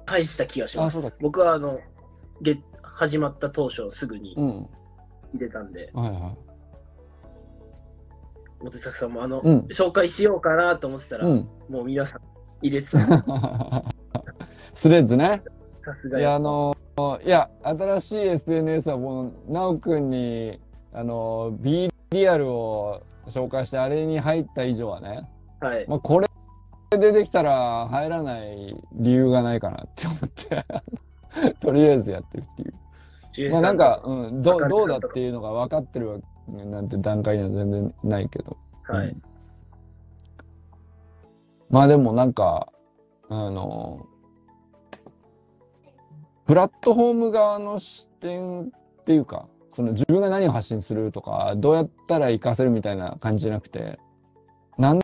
[0.05, 1.17] 返した気がしますあそうだっ。
[1.21, 1.79] 僕はあの、
[2.41, 4.67] げ始まった当初すぐにうん。
[5.33, 6.35] 入れたんで、はいは
[8.61, 11.19] モテサクさんもあの、うん紹介しようかなと思ってたい。
[11.19, 11.47] ら、うん。
[11.69, 12.21] もう皆さん
[12.61, 12.99] 入れてた。
[14.73, 15.41] スレッズね。
[15.85, 16.39] さすがいや、あや。
[16.39, 16.75] の、
[17.23, 20.59] いや、新しい SNS はもう、なおくんに、
[20.93, 25.85] あの、B リアルを紹介して、あれに入った以上はね、はい。
[25.87, 26.27] まあ、これ
[26.91, 30.65] 出てきたら入らない理由がないかなって思って、
[31.61, 33.49] とりあえずやってるっていう。
[33.49, 38.57] 13まあなんか、うん、どどうだっていうのが分かってるわなんて段階には全然ないけど。
[38.83, 39.07] はい。
[39.09, 39.21] うん
[41.69, 42.67] まあでもなんか、
[43.29, 44.07] あの、
[46.49, 48.69] プラットフォーム側の視点っ
[49.05, 53.99] ていうか、その自分が何を発信するとか、どうやったら活かせるみたいな感じじゃなくて、
[54.75, 54.99] なん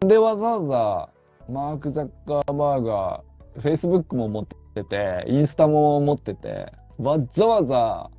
[0.00, 1.08] でわざわ
[1.46, 8.10] ざマーク・ザッカーバーガー、Facebook も持ってて、インスタも持ってて、わざわざ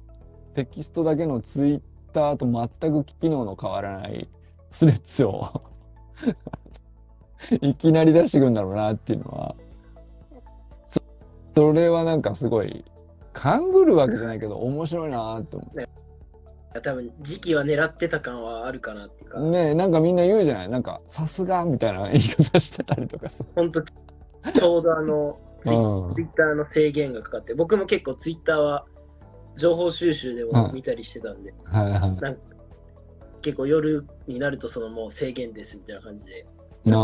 [0.54, 1.82] テキストだけのツイッ
[2.14, 4.30] ターと全く機能の変わらない
[4.72, 5.64] スレッズを
[7.60, 9.56] いきなり出してくるんだろうなっていうのは、
[11.58, 12.86] それはなんかすごい、
[13.34, 15.72] 勘ぐるわけじゃないけど面白いなって思
[16.84, 19.50] 多分時期は狙ってた感はあるかなっていうか、う。
[19.50, 20.70] ねえなんかみんな言うじゃない？
[20.70, 23.44] なんか、さすがみたいな言い方してたりとかさ。
[23.56, 28.86] 本当ちょうどあの、うんツイッターの制限がかかって、僕も結構ツイッターは
[29.56, 32.38] 情報収集でも見たりしてたんで、はいはい。
[33.42, 36.46] 結構夜になるとそのもう制限ですみたいな感じで。
[36.86, 37.02] な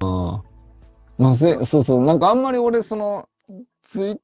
[0.00, 0.42] あ。
[1.18, 2.04] まあせ、そうそう。
[2.06, 3.28] なんかあんまり俺、その、
[3.88, 4.20] ツイ、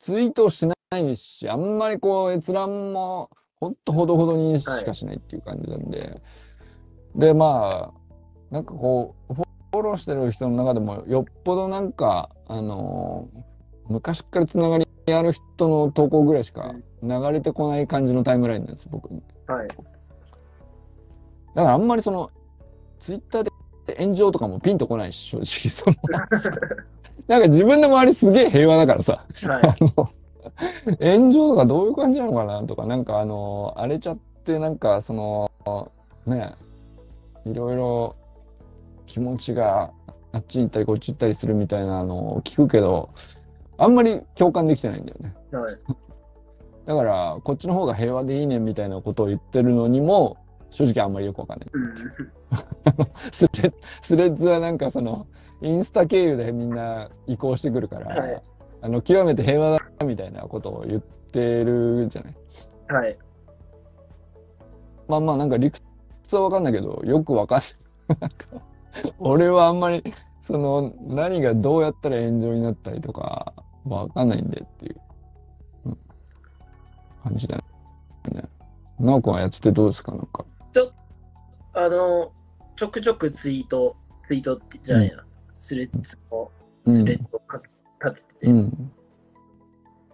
[0.00, 6.20] ツイートをしないし、あんまりこう、閲覧も、ほんとほどほどにしかしないっていう感じなんで。
[7.14, 13.54] で、まあ、なんかこう、フォローしてる人の中でも、よっぽどなんか、あのー
[13.88, 19.12] 昔っからつながりある人の投稿ぐらいしか流れてこない感じのタイムラインなんです、僕。
[19.12, 19.68] はい。
[19.68, 19.78] だか
[21.54, 22.30] らあんまりその、
[22.98, 23.50] ツイッターで
[23.98, 25.44] 炎上とかもピンとこないし、正直。
[25.70, 26.26] そのな
[27.26, 29.62] んか自分の周りすげえ平和だからさ、はい。
[29.64, 30.10] あの、
[31.00, 35.50] 炎上とかどういう感じなのかなとか、なんかあの、荒れちゃって、なんかその、
[36.26, 36.52] ね、
[37.46, 38.16] いろいろ
[39.06, 39.90] 気持ちが
[40.32, 43.10] あっち行ったりこっち行ったりするみたいなのを聞くけど、
[43.78, 45.34] あんまり共感できてないんだよね。
[45.52, 45.76] はい。
[46.86, 50.36] だから、こっちの方が平和でいいねみたいなことを言ってるのにも、
[50.70, 51.68] 正直あんまりよくわかんない。
[51.72, 51.94] うん
[53.32, 55.26] スレッズはなんかその
[55.64, 58.42] インスタ経由でみんな移行してくるから、はい
[58.82, 62.34] あの極めて平和だみたいなことを言ってるじゃない？
[62.92, 63.18] はい。
[65.08, 65.82] まあまあなんか理屈
[66.36, 67.60] はわかんないけどよくわかん
[68.20, 68.30] ない。
[69.18, 70.04] 俺はあんまり
[70.42, 74.96] その何がどうやったら炎上になったりとかわかんないんでっていう、
[75.86, 75.98] うん
[77.22, 77.64] 感じだね。
[79.00, 80.12] なおくんはやっててどうですか？
[80.12, 80.44] なんか。
[81.76, 82.30] あの、
[82.76, 83.96] ちょくちょくツイート、
[84.28, 85.23] ツイートってじゃないな、
[85.54, 86.50] スレッズを、
[86.84, 87.62] うんスレッズをか
[88.04, 88.92] 立ててて、うん。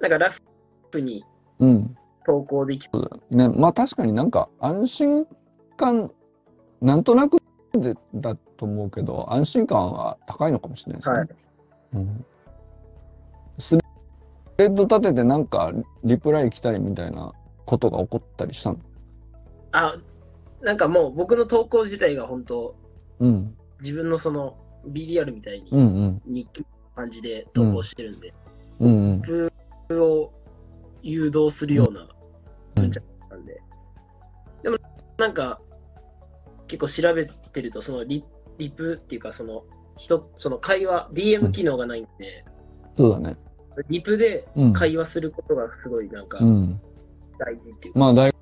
[0.01, 1.25] なんかラフに
[1.59, 1.97] うん。
[2.25, 2.89] 投稿でき
[3.31, 5.27] ね、まあ確かになんか安心
[5.77, 6.11] 感、
[6.81, 7.39] なんとなく
[7.73, 11.17] でだと思うけど、安心感は高いのかもしれないですね。
[11.17, 11.29] はい。
[11.95, 12.25] うん、
[13.59, 13.77] ス
[14.59, 15.73] レッド立ててなんか
[16.05, 17.33] リプライ来たりみたいな
[17.65, 18.79] ことが起こったりしたの？
[19.73, 19.97] あ、
[20.61, 22.77] なんかもう僕の投稿自体が本当、
[23.19, 23.57] うん。
[23.81, 24.57] 自分のその
[24.87, 26.23] B リアルみたいにうんうん。
[26.27, 26.67] 日記の
[26.97, 28.33] 感じで投稿してるんで、
[28.79, 29.23] うん
[29.89, 30.03] うん。
[30.03, 30.33] を
[31.03, 32.09] 誘導するような
[32.75, 33.01] 文章
[33.31, 34.77] なん
[35.19, 35.61] なんか、
[36.67, 38.25] 結構調べてると、そのリ
[38.59, 39.65] リプっていうか、その
[39.97, 42.45] 人、その会話、DM 機能がないんで、
[42.97, 43.37] そうだね。
[43.89, 44.73] リプでうん。
[44.73, 46.75] 会話することがすごいなんかうん。
[47.39, 48.35] 大事っていうか、まあ、醍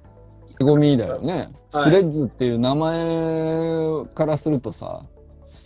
[0.61, 1.33] 醐味だよね。
[1.33, 5.05] はいスレッズっていう名前からするとさ、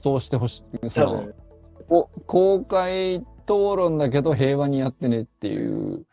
[0.03, 0.90] そうしてほしい。
[0.90, 1.30] そ
[2.26, 6.07] 公開討論だけど平和にやってねっていう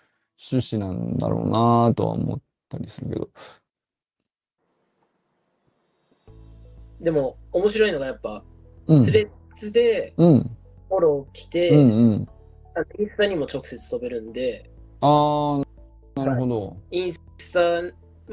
[0.52, 3.30] 趣旨なんだろうなとは思ったりするけど。
[7.02, 8.44] でも面白いのがやっぱ、
[8.88, 9.06] うん。
[9.06, 10.58] スレッズでうん。
[10.90, 11.84] フォロー来て、うんう
[12.16, 12.28] ん。
[12.76, 14.70] あインスタにも直接飛べるんで、
[15.02, 15.66] あー、
[16.16, 16.78] なるほど。
[16.92, 17.20] インス
[17.54, 17.82] タ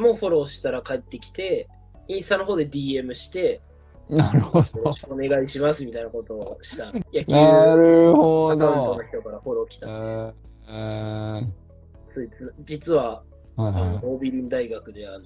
[0.01, 1.69] もフォローしたら帰ってきて、
[2.09, 3.61] インスタの方で DM して、
[4.09, 4.93] なるほよろど。
[4.93, 6.93] しくお願いしますみたいなことをした。
[7.13, 9.01] 野球なるアほどの。
[9.09, 10.35] 人からフォロー来えたん
[10.69, 13.23] えー、実は、はい
[13.59, 14.01] あのはい。
[14.03, 15.25] オービリン大学であの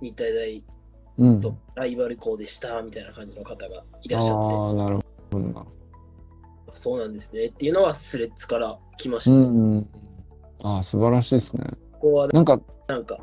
[0.00, 0.64] 日体大
[1.18, 1.40] うん。
[1.40, 5.02] とライバル校でしたみたいな感じの方がいあらっしゃって、ー、なるほ
[5.32, 5.66] どな。
[6.72, 9.30] そうなんですねっていうのはスレッズから来ました。
[9.30, 9.88] うこんうん。
[10.62, 11.64] あー、素晴らしいですね。
[12.00, 13.18] こはなんか、なんか、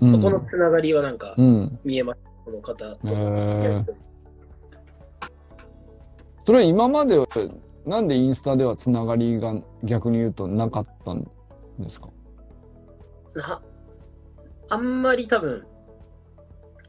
[0.00, 0.12] うん。
[0.14, 1.78] そこのつながりはなんかうん。
[1.84, 2.98] 見えます、この方と。
[3.04, 3.84] へー。
[6.44, 7.26] それ今までは、
[7.86, 11.22] なんでインスタではつながりが逆に言うとなかったん
[11.78, 12.08] ですか？
[13.34, 13.62] な
[14.68, 15.64] あんまり多分、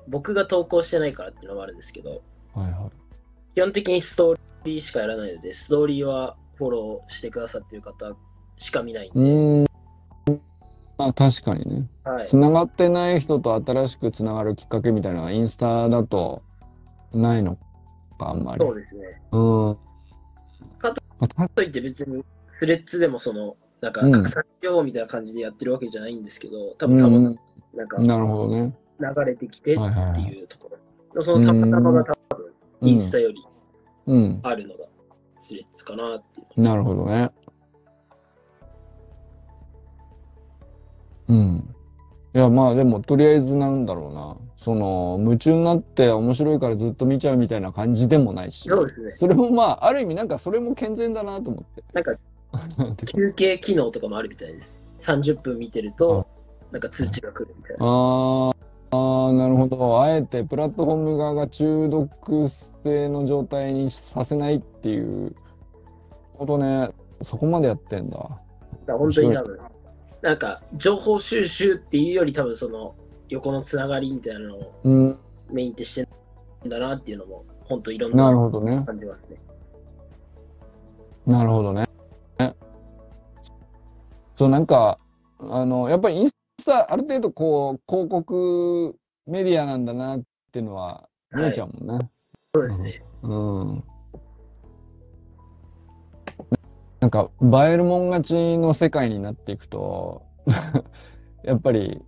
[0.07, 2.21] 僕が投稿してないからっていうのもあるんですけど、
[2.53, 2.91] はいはい。
[3.55, 8.15] 基本的にストーリーしかやらないので、ストーリーはフォローしてくださってる方
[8.57, 9.71] しか見ないんうで、
[11.07, 11.87] あ確かにね。
[12.03, 12.37] はいつ。
[12.37, 16.41] ながってない人と新しくつながるきっかけみたいなのがインスタだと
[17.13, 17.55] ないの
[18.17, 18.61] か、あんまり。
[18.63, 19.21] そうですね。
[19.31, 19.39] う
[19.71, 19.77] ん。
[20.79, 20.93] か
[21.55, 22.23] といって別に
[22.59, 27.39] スレッズでもその、なんかうん拡散しようみたいな感じでやってるわけじゃないんですけど、多う分たまん、
[27.73, 28.73] なんかなるほどね。
[28.99, 30.21] 流れてきてってはいはいはい。
[30.21, 30.71] いうとこ
[31.13, 31.23] ろ。
[31.23, 33.45] そのたまたまが多分インスタより
[34.07, 34.39] うん。
[34.43, 34.85] あるのが
[35.37, 36.61] スレッズかなっていう。
[36.61, 37.29] なるほどね。
[41.33, 41.75] うん。
[42.35, 44.37] いや、まあでも、とりあえずなんだろうな。
[44.55, 48.69] その、夢中になって面白いからずっと見ちゃうみたいな感じでもないし。
[48.69, 49.11] そうですね。
[49.11, 51.83] それもまあ、ある意味なんかそれも健全だなと思って。
[51.93, 52.15] なんか
[53.05, 54.83] 休憩機能とかもあるみたいです。
[54.99, 56.25] 30分見てると、
[56.71, 57.85] なんか通知が来るみたいな。
[57.85, 58.53] あー
[58.91, 60.01] あー、なるほど。
[60.01, 65.35] あえてプラットフォーム側が中毒性の状態にさせないっていう
[66.37, 66.89] ことね。
[67.21, 68.17] そこまでやってんだ。
[68.85, 69.59] だ本当に多分、
[70.23, 72.95] なんか情報収集っていうより多分その
[73.27, 75.19] 横のつながりみたいなのをうん、
[75.51, 76.07] メインってして
[76.65, 78.23] んだなっていうのも、本当いろんな。
[78.85, 79.41] 感じますね。
[81.25, 81.85] なるほどね。
[82.39, 82.55] ね
[84.35, 84.97] そう、なんか、
[85.39, 86.33] あの、やっぱりインス
[86.65, 88.95] タ、ある程度こう、広告
[89.27, 90.21] メディアなんだなっ
[90.53, 92.09] ていうのは見えちゃうもんね。
[92.55, 93.03] そうですね。
[93.23, 93.83] うん。
[97.03, 100.23] なんか、映えるもん勝ちの世界になっていくと、
[101.43, 102.01] やっぱり、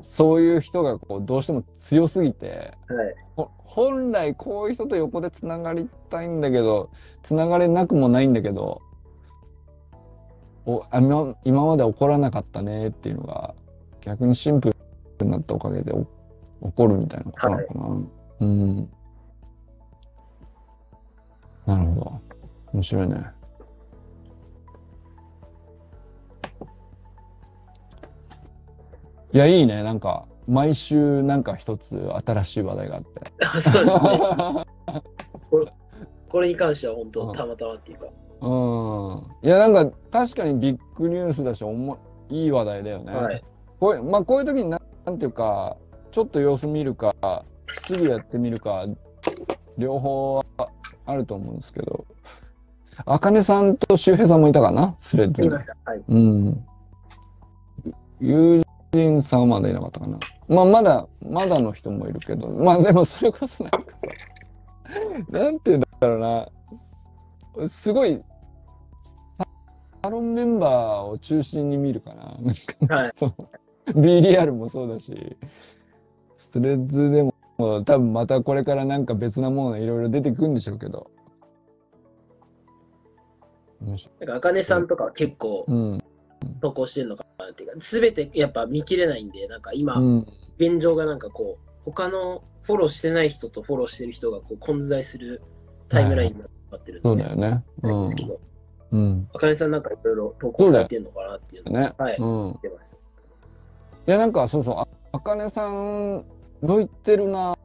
[0.00, 3.14] そういう人がこう、どうしても強すぎて、はい。
[3.36, 6.88] ほ本来こういう人と横でつながりたいんだけど、
[7.22, 8.80] つながれなくもないんだけど、
[10.64, 13.54] おあ今今まで起こらなかったねっていうのが、
[14.00, 14.74] 逆にシンプ
[15.18, 17.96] ルになったおかげでお起こるみたいなことなのかな。
[18.40, 18.90] うん。
[21.66, 22.20] なるほど。
[22.72, 23.41] 面白いね。
[29.32, 29.82] いや、いいね。
[29.82, 33.08] なんか、毎週なんか一つ新しい話題があって。
[33.44, 33.96] あ そうです
[35.62, 35.72] ね。
[36.28, 38.06] これに関しては本当たまたまっていうか。
[38.40, 38.48] う
[39.44, 39.48] ん。
[39.48, 43.14] いや、なんか、確かにビッグニュースだし、おもいい話題だよね。
[43.14, 43.44] はい。
[43.78, 45.76] こういうまあ、こういう時にな、なんていうか、
[46.10, 47.14] ちょっと様子見るか、
[47.66, 48.86] すぐやってみるか、
[49.78, 50.44] 両方は
[51.06, 52.04] あると思うんですけど、
[53.06, 54.96] あかねさんと周平さんもいたかな？
[55.00, 55.48] スレッズに。
[55.48, 55.64] はい。
[56.08, 56.64] うん。
[58.20, 58.61] 友
[58.92, 60.18] 人さんはまだいなかったかな。
[60.48, 64.08] まあ、まだ、まだの人もいるけど、まあでもそれこそなんかさ、
[65.30, 68.22] なんて言うんだろうな、すごい、
[69.38, 69.46] サ
[70.02, 72.36] サロンメンバーを中心に見るかな。
[72.40, 73.12] なんかはい。
[73.96, 75.36] B リアルもそうだし、
[76.36, 81.10] スレッズでも多分またこれからなんか別なものがいろいろ出てくるんでしょうけど。
[83.80, 86.01] なんか、あかねさんとかは結構うん。
[86.60, 90.26] 投稿してるのかなっていうか、すべてやっぱ見切れないんで、なんか今、うん。
[90.58, 95.42] 現状がなんかこう、他のフォローしてない人とフォローしてる人がこう混在する
[95.88, 97.64] タイムラインになってるんで、そうだよね。
[98.92, 99.28] うん。
[99.32, 101.92] あかねさんなんかいろいろ投稿されてるのかなっていうのね。
[101.96, 102.58] はいうん。
[104.06, 106.24] いや、なんかそうそう、ああかねさん
[106.62, 107.56] 向いてるな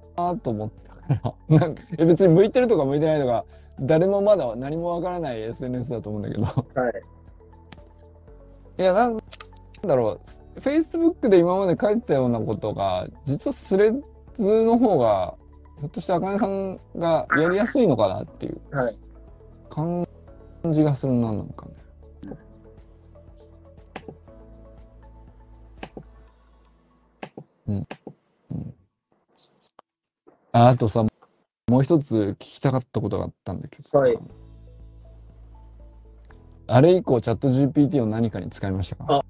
[0.44, 0.70] と思っ
[1.10, 3.46] たから なんかえ別に向いてるとか向いてないとか
[3.80, 6.94] 誰もまだ何もわからない SNS だと思うんだけどはい。
[8.78, 9.18] いやなん
[9.82, 10.22] だろ
[10.56, 14.02] う Facebook で今まで書いてたようなことが実はスレッ
[14.34, 15.36] ズの方が
[15.80, 18.98] ひょっとしてあかねさんがやりやすいのかなっていうはい。
[19.70, 20.08] 感
[20.72, 21.74] じがするななんかね。
[27.68, 27.88] うん。
[28.52, 28.74] うん。
[30.52, 31.04] ああとさ、
[31.68, 34.00] もう一つ聞きたかったことがあったんだけどさ。
[34.00, 34.18] はい
[36.68, 39.24] あれ以降、チャット GPT を何かに使いましたか？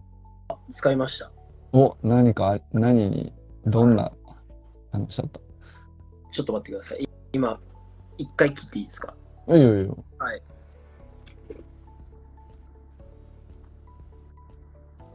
[0.69, 1.31] 使いました。
[1.71, 3.33] お、何か、何に、
[3.65, 4.11] どんな
[4.91, 5.39] 話だった？
[6.31, 7.07] ちょっと待ってください。
[7.33, 7.59] 今、
[8.17, 9.13] 一回切っていいですか？
[9.49, 9.97] いいよいいよ。
[10.17, 10.41] はい。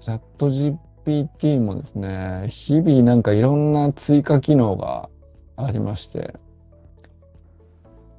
[0.01, 5.09] チャット GPT もですね、日々なんかいろんな追加機能が
[5.57, 6.35] ありまして、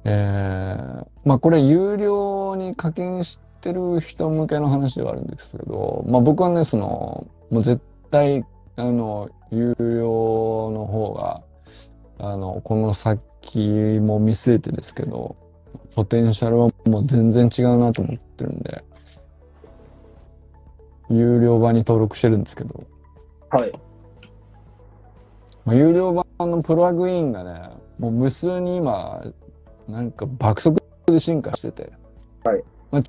[0.04, 8.44] えー、まあこれ有料に課金してる人向けの話ではあるんですけど、まあ僕はね、その、もう絶対、
[8.76, 11.42] あの、有料の方が、
[12.18, 13.20] あの、この先
[14.00, 15.36] も見据えてですけど、
[15.94, 18.84] ポテンシャルはもう全然違うなと思ってるんで、
[21.10, 22.84] 有料版に登録してるんですけど、
[23.50, 23.72] はい。
[25.64, 29.22] まあ、有料版のプラグインがね、もう無数に今、
[29.88, 31.92] なんか爆速で進化してて、
[32.44, 32.64] はい。
[32.90, 33.02] まあ、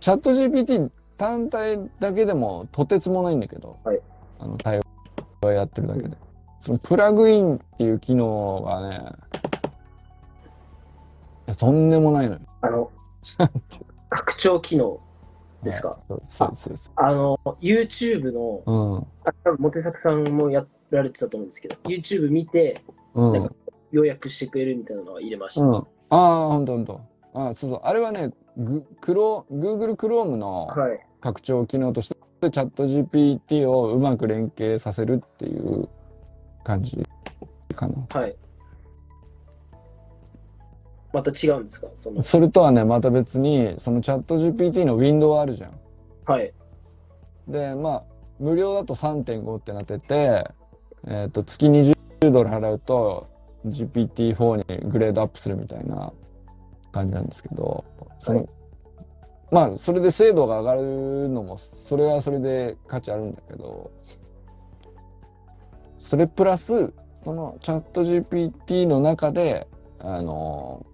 [0.00, 4.00] チャット GPT 単体だけでもとてつもないんだけど、はい
[4.38, 4.80] あの対
[5.42, 6.16] 話やってるだけで。
[6.60, 9.12] そのプラグインっていう機能がね、
[11.46, 12.40] いやとんでもないのよ。
[12.62, 12.90] あの、
[14.08, 15.00] 拡張機能
[15.62, 18.72] ですか、そうそうそうそあの、YouTube の、う。
[18.72, 18.98] うん。
[19.24, 22.80] あ多分モテサクさんもやられてたと思うんですけど、YouTube 見て、
[23.14, 23.32] うん。
[23.32, 23.54] なんか
[23.92, 25.62] 要約してくれるみたいなのは入れました。
[25.62, 25.74] うん。
[25.76, 27.00] ああ、ほんとほんと。
[27.34, 27.80] ああ、そうそう。
[27.82, 31.00] あれはね、グクロ Google Chrome のはい。
[31.20, 35.88] 拡張機能として、チャット GPT をうまく連携させるっていう
[36.64, 36.98] 感じ
[37.74, 37.94] かな。
[38.08, 38.36] はい。
[41.12, 41.88] また違うんですか？
[41.94, 45.72] その、それとはね、また別に、そのチャット GPT のウィンドウあるじゃん。
[46.24, 46.52] はい。
[47.48, 48.04] で、まあ、
[48.38, 50.48] 無料だと3.5ってなってて、
[51.06, 51.94] えっ、と、月20
[52.30, 53.26] ドル払うと
[53.66, 56.12] GPT-4 にグレードアップするみたいな
[56.92, 57.84] 感じなんですけど、
[58.18, 58.48] その、はい
[59.50, 63.90] まあ、それで精度が上がるのも、それはそれで価値あるんだけど、
[65.98, 66.92] それプラス、
[67.24, 69.66] そのチャット GPT の中で、
[69.98, 70.86] あの、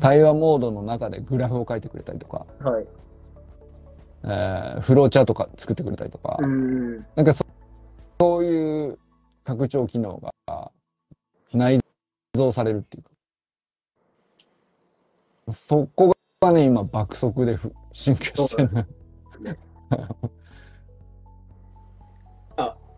[0.00, 2.86] 対話モードの中でグラフを書いてくれたりとか、はい。
[4.24, 6.96] えーフローチャートか作ってくれたりとか、ん。
[7.14, 7.46] なんかそ
[8.18, 8.98] そういう
[9.44, 10.72] 拡張機能が
[11.54, 11.80] 内
[12.34, 13.10] 蔵されるっていうか、
[15.52, 18.86] そこがね、今爆速でふ進化してるのよ。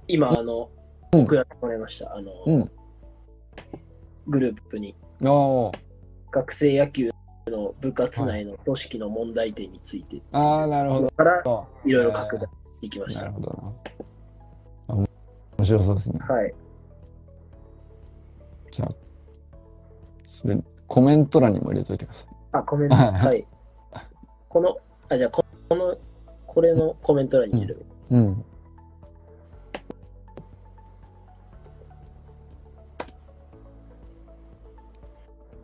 [0.09, 0.71] 今、あの、
[1.13, 2.15] うん送らせてもらいました。
[2.15, 2.71] あの、うん。
[4.27, 4.95] グループに。
[5.25, 5.71] あ
[6.31, 7.11] 学生野球
[7.47, 11.11] の部活内の組織の問題点について、あ、ああ、なるほど。
[11.11, 11.43] から
[11.87, 12.47] いろいろ拡大し
[12.81, 13.23] ていきました。
[13.23, 13.73] なるほどな。
[14.89, 16.19] あ面白そうですね。
[16.21, 16.55] はい。
[18.71, 18.95] じゃあ、
[20.27, 22.28] それ、コメント欄にも入れといてください。
[22.53, 22.95] あ、コメント。
[22.95, 23.47] はいはい。
[24.49, 24.77] この、
[25.09, 25.97] あ、じゃあこ、この、
[26.47, 27.87] これのコメント欄に入れる。
[28.11, 28.45] うん。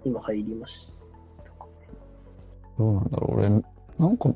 [0.05, 1.11] 今入ります。
[2.77, 3.37] どうなんだろう。
[3.39, 4.35] 俺、なんか、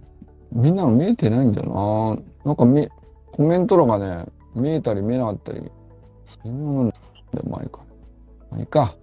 [0.53, 2.47] みんなの見えてないんだよな。
[2.47, 2.89] なんかみ、
[3.33, 5.61] コメント欄がね、見えたり見えなかったり、
[6.45, 6.95] 微妙なんだ
[7.39, 7.81] よ、まあいいか。
[8.51, 8.95] まあいいか。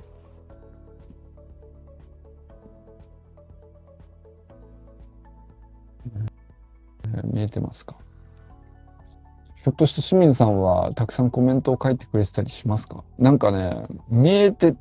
[7.24, 7.96] 見えてますか？
[9.58, 13.04] ひょっとして清水さんはたくさんコメントを書いてくれてたりしますか？
[13.18, 14.76] なんかね、見えて、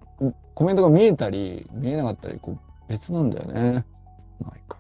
[0.55, 2.59] コメントが見えたり、見えなかったり、こう、
[2.89, 3.85] 別なんだよね。
[4.41, 4.79] まあいいか。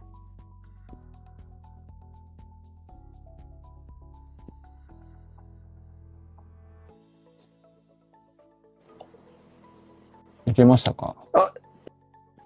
[10.46, 11.16] いけましたか？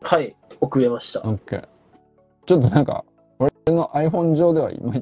[0.01, 0.37] はい。
[0.61, 1.21] 遅れました。
[1.21, 1.69] ?OK。
[2.47, 3.05] ちょっとなんか、
[3.69, 4.95] 俺の iPhone 上では今、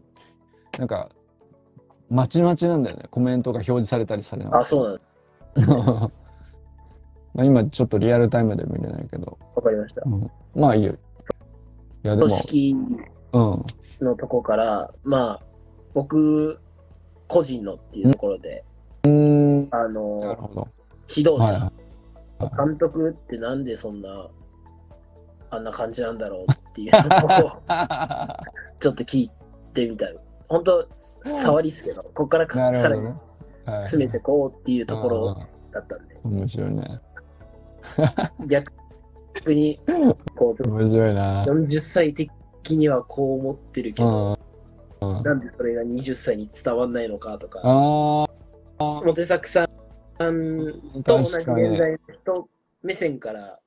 [0.79, 1.09] なんか、
[2.11, 3.05] まちまちなんだよね。
[3.11, 4.97] コメントが表示されたりされなかあ、そうなん
[5.55, 5.71] です。
[7.35, 10.03] まあ今ちょっとリアルタイムで見れないけど、わかりました。
[10.07, 10.93] うん、まあいいよ。
[10.93, 12.77] いやで組も、織
[13.33, 13.65] うん、
[14.01, 15.41] のとこから、まあ、
[15.93, 16.59] 僕
[17.29, 18.65] 個人のっていうところで、
[19.05, 20.69] うんあのなるほど
[21.15, 21.73] 指導者、はいはい
[22.39, 24.29] 監督ってなんでそんな
[25.49, 27.51] あんな感じなんだろうっていうのを
[28.79, 29.31] ちょっと聞い
[29.73, 30.17] てみたい。
[30.49, 30.87] 本当、
[31.25, 33.09] 触りっすけど、ここからさらに
[33.85, 37.01] 詰めてこうっていうところだったんで、うん面白いね。
[38.47, 38.73] 逆
[39.55, 39.81] に
[40.37, 41.45] こう面白いな。
[41.47, 42.31] 40歳的
[42.71, 44.39] にはこう思ってるけど、
[45.01, 48.27] なんでそれが20歳に伝わんないのかとか、あ
[48.79, 52.49] モテサクさんーと同じ年代の人
[52.83, 53.59] 目線から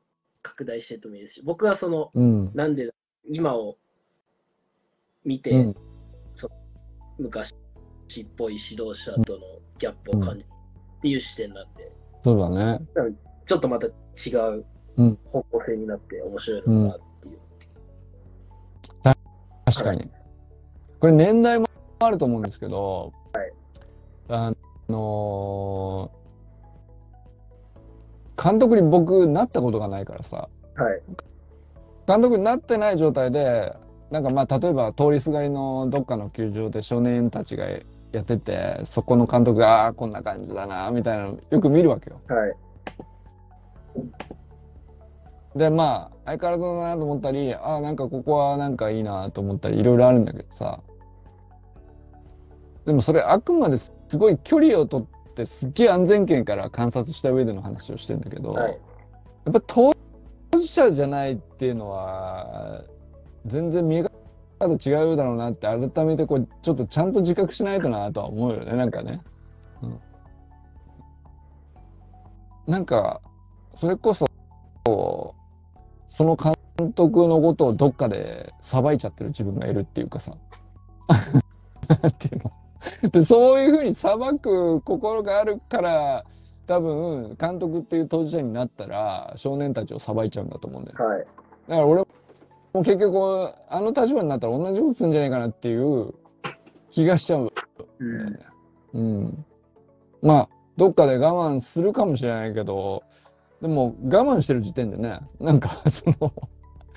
[0.41, 2.51] 拡大してともいいですし、僕はその、うん。
[2.53, 2.93] なんで
[3.25, 3.77] 今を
[5.23, 5.75] 見て、うん。
[7.17, 9.39] 昔っぽい指導者との
[9.77, 10.49] ギャップを感じる
[10.97, 11.91] っていう視点なんで、
[12.23, 12.81] そうだね。
[13.45, 13.91] ちょっとまた違
[14.57, 14.65] う
[14.97, 15.19] うん。
[15.25, 17.39] 方向性になって面白いのかなっていう。
[19.65, 20.09] 確かに。
[20.99, 21.67] これ年代も
[21.99, 23.13] あると思うんですけど、
[24.27, 24.53] あ
[24.89, 26.18] のー
[28.41, 31.01] 監督に僕なったことがないからさはい。
[32.07, 33.73] 監督になってない状態で
[34.11, 37.65] なんかまあ例えば通りすがりのどっかの球場で少年たちが
[38.11, 42.19] やっててそこの監督がああーこんな感じだなみたいなのよく見るわけよ。
[42.27, 42.55] はい。
[45.55, 50.79] でまあ相変わらずだなと思ったりああなんかここはなんかいいなと思ったりいろいろあるんだけどさ
[52.85, 58.71] でもそれあくまですごい距離を取ってすっげえ安全圏から観察した上での話をしてんだけど、はい。
[59.45, 59.93] やっぱ当
[60.51, 62.83] 事者じゃないっていうのは
[63.45, 64.09] 全然見え方
[64.67, 69.21] 違うだろうなって改めてこうちょっとちゃんと自覚しないとなとは思うよねなんかね。
[69.81, 69.99] うん、
[72.67, 73.21] なんか
[73.75, 74.27] それこそ
[76.09, 76.53] その監
[76.93, 80.33] 督のことをどっかでさばいちゃってる自分がいるっていうかさ
[82.01, 82.51] なんていうの？
[83.11, 86.23] で そういうふうに裁く心があるから
[86.67, 90.97] 多分監督っていう当事者になったら少年たちをさばいちゃうんだと思うんだよ。
[91.03, 91.19] はい。
[91.19, 92.01] だから俺
[92.73, 96.13] も結局あの立場になったら同じことするんじゃないかなっていう
[96.91, 97.51] 気がしちゃう。
[97.99, 98.39] うん。
[98.93, 99.45] うん。
[100.21, 103.03] まあどっかで我慢するかもしれないけど
[103.61, 106.33] でも我慢してる時点でねなんかその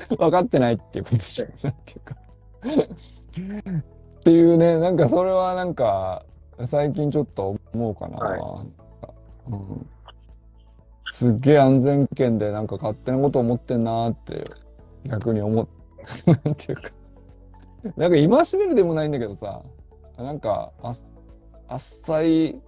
[0.16, 1.46] 分かってないっていうことでしょ。
[1.62, 3.92] なんていうか。
[4.22, 6.24] っていうねなんかそれはなんか
[6.64, 8.18] 最近ちょっと思うかな。
[8.18, 8.64] は
[9.50, 9.86] うん、
[11.10, 14.44] すっげえ安全圏でなんか勝手なこと思ってんなーって
[15.06, 15.66] 逆に思っ
[16.44, 16.82] なんていうか。
[17.96, 19.60] なんか戒めるでもないんだけどさ
[20.16, 20.92] なんかあ
[21.66, 22.60] あっさい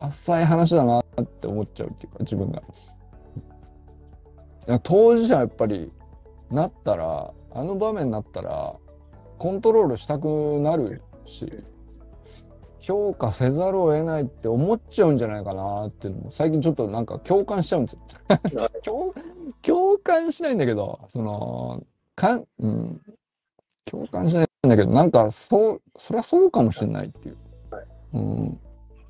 [0.00, 2.62] あっさい話だなって思っちゃうっていうか自分が。
[4.82, 5.92] 当事者はやっぱり
[6.50, 8.74] なったらあの場面になったら
[9.38, 11.50] コントロールしたくなるし
[12.80, 17.94] 評価せざるを得ないって思っちゃうんじゃないかなっていうのも最近ちょっとなんか共感しちゃうんです
[18.54, 18.70] よ。
[18.84, 19.14] 共
[19.62, 21.82] 共感しないんだけどその
[22.14, 23.00] かん、うん、
[23.84, 27.36] 共感しないんだけどなんかそうそりゃそうかもしれないっていう、
[27.72, 27.86] はい。
[28.14, 28.60] うん、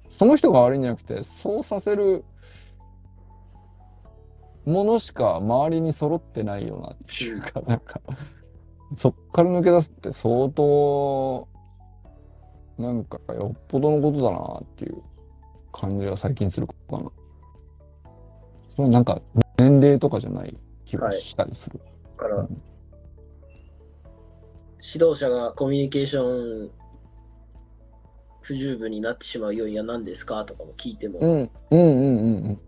[0.08, 2.24] その人が悪いんじゃなくてそうさせる
[4.64, 8.00] ものしか周りに揃ってないよなっていうかなんか
[8.94, 11.48] そっから抜け出すって相当
[12.78, 15.02] なんかよっぽどのことだなっていう
[15.72, 16.98] 感じが最近するかな。
[18.68, 19.20] それはなんか
[19.58, 21.80] 年齢とかじゃない気がしたりする。
[22.18, 22.62] だから、うん
[24.94, 26.70] 指導者がコミュニケーション
[28.40, 32.60] 不十分になってしまう要因は何ですかとかも聞いても、うん、うん、うん、うん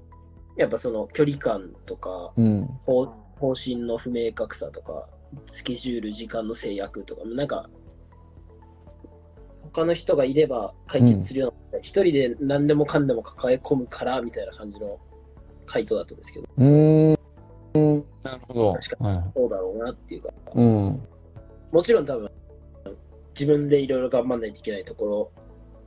[0.57, 3.07] やっぱその距離感とかうん、方
[3.55, 5.09] 針の不明確さとか
[5.47, 7.69] スケジュール時間の制約とかなんか
[9.73, 14.99] 他の人がいれば解決するような、一人で何でもかんでも抱え込むからみたいな感じの
[15.67, 18.75] 回答だったんですけどうーん、なるほど。
[18.75, 19.25] 確はい。
[19.35, 21.03] そうだろうなっていうかうん、
[21.71, 22.31] もちろん多分
[23.39, 25.33] 自分でいろいろ頑張んないといけないところ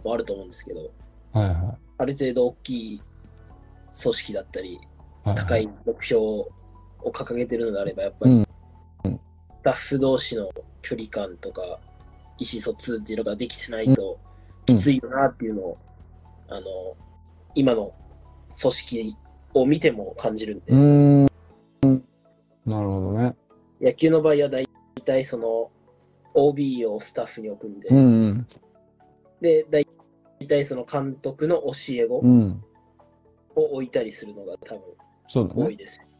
[0.05, 0.91] もあると思うんですけど
[1.33, 3.01] はいはある程度大きい
[4.01, 4.79] 組織だったりい。
[5.23, 6.51] はい、高い目標を
[7.11, 8.47] 掲げてるのであればやっぱり、
[9.63, 10.49] タッフ同士の
[10.81, 11.61] 距離感とか
[12.37, 14.31] 意思疎通っていうのができてないとうん
[14.65, 15.77] きついよなっていうのを、
[16.47, 16.61] あの
[17.55, 17.93] 今の
[18.59, 19.17] 組織
[19.53, 21.25] を見ても感じるんで、うーん、
[22.65, 23.35] なるほどね。
[23.81, 24.67] 野球の場合は大
[25.03, 25.71] 体その
[26.35, 27.99] OB をスタッフに置くんで、うん、う
[28.33, 28.47] ん、
[29.41, 29.85] で大
[30.47, 32.63] 体その監督の教え子うん。
[33.55, 35.49] を置いたりするのが多分。
[35.65, 36.01] 多いです。
[36.03, 36.10] うん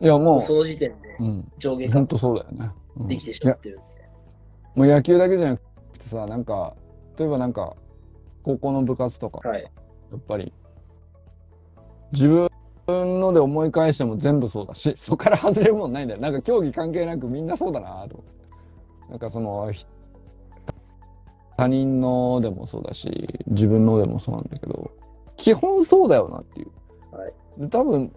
[0.00, 2.70] いや、もその時点でう、うん、上下感本当そうだよね。
[2.96, 3.08] うん。
[3.08, 3.84] できてしまってるんで。
[4.74, 5.62] もう野球だけじゃなく
[5.98, 6.74] てさ、なんか
[7.18, 7.74] 例えばなんか
[8.44, 9.62] 高校の部活とか、はい。
[9.62, 9.68] や
[10.16, 10.52] っぱり
[12.12, 12.48] 自分
[12.86, 16.20] ので思い返しても全部そうだし そこから外れるもんないんだよ。
[16.20, 18.22] なんか競技関係なくみんなそうだなと。
[19.10, 19.86] なんかそのひ
[21.56, 24.92] 他人のでもそうだし自分のでもそうなんだけど
[25.36, 27.32] 基本そうだよなっていう、はい。
[27.58, 28.12] で多分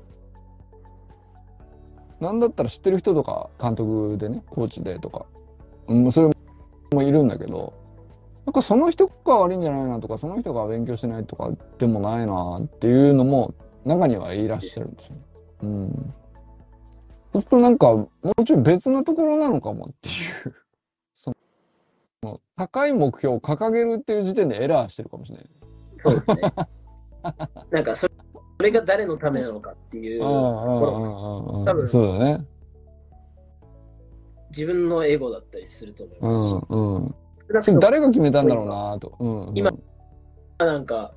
[2.22, 5.26] なんだったら知ってる人とか監督でねコーチでとか、
[5.88, 6.30] うん、それ
[6.94, 7.74] もいるんだけど
[8.46, 13.54] なんかその人が悪いんじゃないなとかその人が勉強してないとかでもないなっていうのも
[13.86, 15.22] 中にはいらっしゃるんですよね。
[15.64, 16.14] うん。
[17.34, 20.12] そうするとなんかもうちょい別なところなのかもってい
[20.46, 20.56] う
[21.16, 21.34] そ
[22.24, 25.50] の高い目標を掲げるっていう時点でエラーしてるかもしれない。
[26.04, 26.54] そうですね。
[27.72, 28.14] なんかそれ、
[28.62, 32.46] それが誰のためなのかっていう、うんうんうんうん多分そうだね。
[34.52, 36.60] 自分のエゴだったりすると思いうますし、んうん。
[36.60, 39.16] 少なくともそれ誰が決めたんだろうなと。
[39.20, 39.72] うんうん、今
[40.60, 41.12] なんか、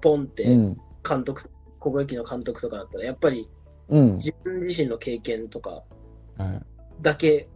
[0.00, 0.80] ポンってうん。
[1.08, 3.48] 監督、高校野球の監督とかだったら、やっぱり
[3.88, 4.16] うん。
[4.16, 5.84] 自分自身の経験とかは
[6.44, 6.60] い。
[7.00, 7.48] だけ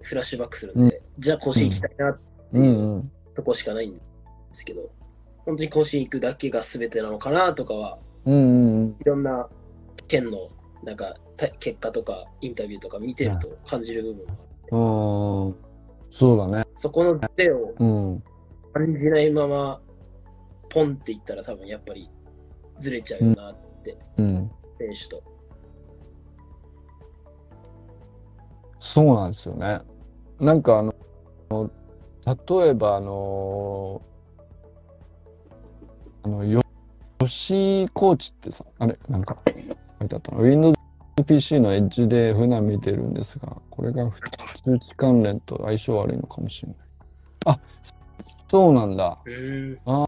[0.00, 2.20] フラッシュバックするんで、じゃあ甲子園行きたいなって
[2.54, 3.12] うんいううん。
[3.36, 4.00] とこしかないんで
[4.50, 4.90] すけど、
[5.44, 9.48] 本当に甲子園行くだけが全てなのかなとかは、うんうんいろんな
[10.08, 10.48] 県の
[10.82, 14.42] なんかた結果とかインタビューとか見てると感じる部分があって、
[14.72, 15.70] うんうん
[16.10, 16.64] そうだね。
[16.74, 18.22] そこの手をうん。
[18.72, 19.80] 感じないまま、
[20.68, 22.10] ポンっていったら多分やっぱり
[22.76, 23.56] ずれちゃうよな、
[24.18, 24.50] うん。
[24.78, 25.22] 選手と。
[28.80, 29.80] そうなんですよね。
[30.40, 30.94] なんかあの、
[32.26, 34.02] 例えばあの、
[36.24, 36.44] あの、
[37.20, 40.42] よ吉井コーチってさ、あれ、なんか書いてあったの。
[40.42, 40.78] Windows
[41.26, 44.10] PC のエッジで普段見てるんですが、これが
[44.64, 46.76] 通知関連と相性悪いのかもしれない。
[47.46, 47.60] あ、
[48.48, 49.18] そうなんだ。
[49.24, 49.78] うん。
[49.86, 50.06] あ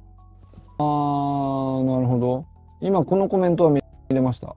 [0.82, 2.46] ー、なるほど。
[2.80, 4.56] 今このコメントは見れました。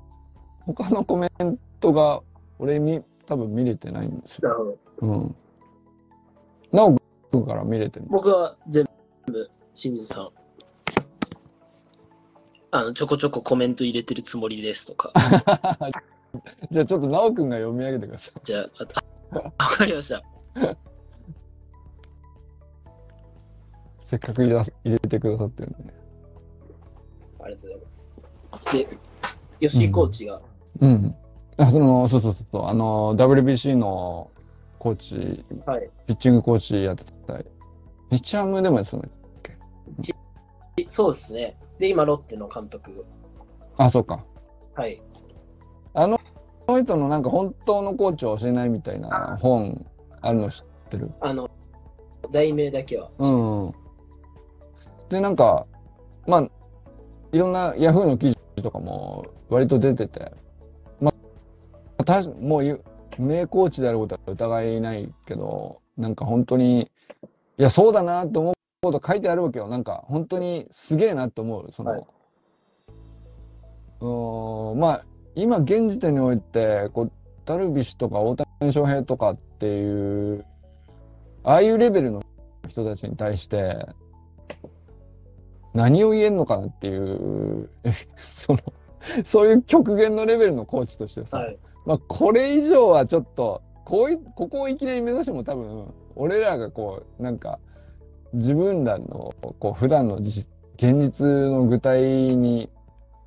[0.65, 2.21] 他のコメントが
[2.57, 4.49] 俺見、多分見れてないんですよ。
[4.49, 5.13] なるほど。
[5.13, 5.35] うん。
[6.71, 6.97] なお
[7.31, 8.05] くんから見れてる。
[8.09, 8.85] 僕は全
[9.27, 10.44] 部、清水さん。
[12.71, 15.11] あの、ちょこちょこコメント入れてるつもりですとか。
[16.69, 18.39] じゃあちょっとなおくんが読み上げてください。
[18.43, 18.69] じゃあ、
[19.31, 20.21] あ、あわかりました。
[24.01, 25.93] せっかく入れ入れてくださってるんでね。
[27.43, 28.21] ありがとうございます。
[28.73, 28.87] で、
[29.59, 30.41] 吉井コーチが、
[30.81, 31.15] うん。
[31.57, 34.29] あ、その、そうそうそうそう、あの、WBC の
[34.77, 35.89] コーチ、はい。
[36.07, 37.39] ピッチングコーチやってた。
[38.11, 39.11] 日ハムでもやってたんだっ
[39.41, 40.85] け？
[40.87, 41.57] そうですね。
[41.79, 43.05] で、今、ロッテの監督。
[43.77, 44.23] あ、そうか。
[44.75, 45.01] はい。
[45.93, 46.19] あの、
[46.67, 49.85] その人のなんか本当のコーチを教えないみたいな本
[50.21, 51.11] あるの知ってる？
[51.21, 51.49] あの、
[52.31, 53.79] 題名だけはうんます。
[55.09, 55.67] で、なんか、
[56.25, 56.49] まあ、
[57.31, 60.31] いろんなヤフーの記事とかも割と出てて、
[60.99, 61.13] ま
[61.97, 62.83] あ、たしもう
[63.19, 66.87] 名コーチであることは疑いないけど、なんか本当に、い
[67.57, 68.53] や、そうだなと思
[68.87, 69.67] うこと書いてあるわけよ。
[69.67, 71.71] なんか本当にすげえなと思う。
[71.71, 72.05] その、はい
[74.01, 75.05] うーん、まあ、
[75.35, 77.11] 今現時点において、こう、
[77.45, 80.45] ダルビッシュとか大谷翔平とかっていう、
[81.43, 82.21] ああいうレベルの
[82.67, 83.87] 人たちに対して、
[85.73, 87.69] 何を言えんのかなっていう、
[88.17, 88.59] その、
[89.23, 91.57] そういう極限のレベルのコーチとしてさ、はい。
[91.85, 97.59] まあ、これ以上はちょっと、こうい、ここをいきなり目指しても多分、俺らがこう、なんか、
[98.33, 102.69] 自分らの、こう、普段の実現実の具体に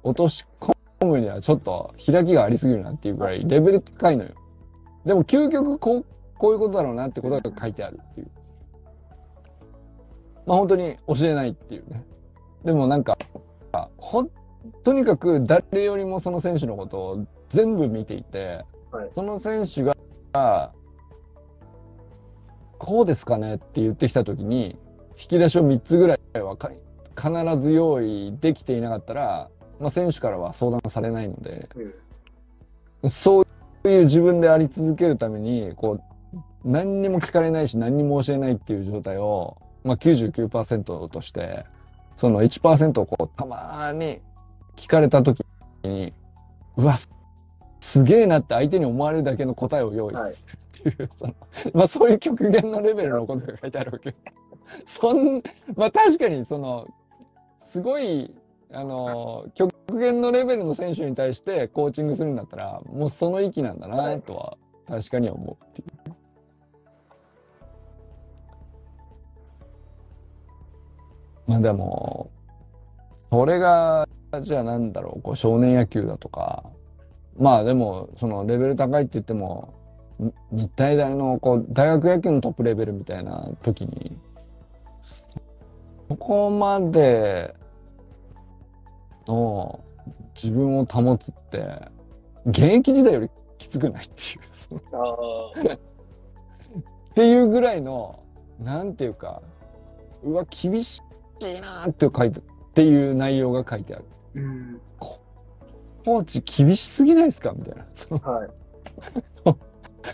[0.03, 0.75] 落とし込
[1.07, 4.31] むにはちょっと開きがありすぎるなっていうぐらいレベル高いのよ。
[5.05, 6.05] でも究極こう、
[6.37, 8.31] こういうことだろうなってことが書いてあるっていう。
[10.47, 12.05] まあ本当に教えないっていうね。
[12.65, 13.17] でもなんか、
[13.97, 14.31] ほん、
[14.83, 19.83] とにかく誰よりもその選手のことを全部見ていて、はいその選手
[20.33, 20.73] が、
[22.79, 24.77] こうですかねって言ってきたときに、
[25.19, 26.57] 引き出しを3つぐらいは
[27.16, 29.51] 必ず用意できていなかったら、
[29.81, 31.69] まあ、選手からは相談されないので、
[33.03, 33.11] うん。
[33.11, 41.64] そういう自分であり続けるために、こう、何にも聞かれないし何にも教えないっていう状態を、まあ、99%として、
[42.16, 44.21] その1%をこう、たまに
[44.77, 45.45] 聞かれた時
[45.83, 46.12] に、
[46.77, 46.97] うわ、
[47.81, 51.35] すげえなって相手に思われるだけの答えを用意するっていう、その、
[51.75, 54.14] まあそういう極限のレベルのことが書いてあるわけ。
[54.87, 55.43] そん、
[55.77, 56.87] まあ確かにその、
[57.59, 58.33] すごい、
[58.73, 66.14] あの、極限のレベルの選手に対してコーチングするんだったら、もうその域なんだなとは確かに思うっていう。
[71.47, 72.31] まあでも、
[73.31, 74.07] それが、
[74.43, 76.64] じゃあなんだろう、こう少年野球だとか、
[77.39, 79.75] まあでも、そのレベル高いって言っても、
[80.51, 84.16] 日体大のこう大学野球のトップレベルみたいな時に、
[86.09, 87.55] そこまで
[89.27, 89.85] の
[90.35, 91.91] 自分を保つって、
[92.47, 94.37] 現役時代よりきつくないってい
[94.73, 95.79] うっ
[97.15, 98.23] ていうぐらいの、
[98.61, 99.43] なんていうか、
[100.23, 101.01] うわ、厳し
[101.41, 102.43] いなーって書いて、っ
[102.75, 104.05] ていう内容が書いてある。
[104.35, 104.81] うん。
[104.99, 107.53] コーチ厳しすぎないですか？
[107.53, 107.87] みたいな。
[107.93, 108.51] そのはい。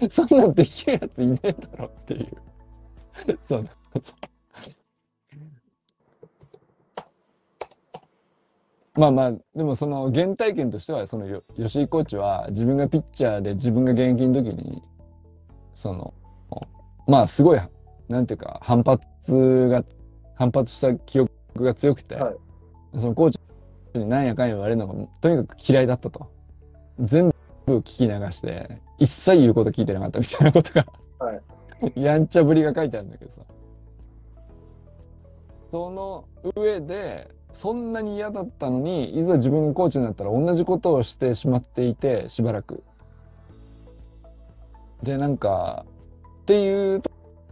[0.11, 2.37] そんなんできるやついねえだろっていう。
[3.49, 3.69] そう
[8.97, 14.83] まあまあ、でもその原体験としては、そのよ吉井コーチは自分がピッチャーで自分が現役の時に、
[15.75, 16.15] その、
[17.09, 17.61] まあすごい、
[18.09, 19.85] なんていうか、反発が、
[20.37, 22.37] 反発した記憶が強くて、はい
[22.97, 23.41] そのコーチ
[23.99, 26.31] に何やかんや言われるのがとにかく嫌いだったと。
[27.01, 27.35] 全
[27.67, 30.87] 部聞き流して、一切言うこと聞いてなかったみたいなことが、
[31.19, 31.33] は
[31.97, 33.43] いやんちゃぶりが書いてあるんだけどさ。
[35.73, 36.25] その
[36.55, 42.83] 上で、そんなに嫌だったのに、いざ自分がコーチになったら同じことをしてしまっていて、しばらく。
[45.03, 45.87] で、なんか、
[46.43, 47.01] っていう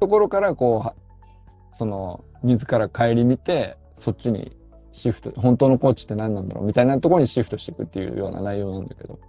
[0.01, 4.57] ところから、こう、その、自ら顧みて、そっちに
[4.91, 9.21] シフト、本当のコーチって何なんだろうみたいなところにシフトしていくっていうような内容なんだけど。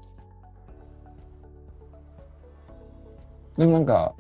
[3.58, 4.16] でもなんか、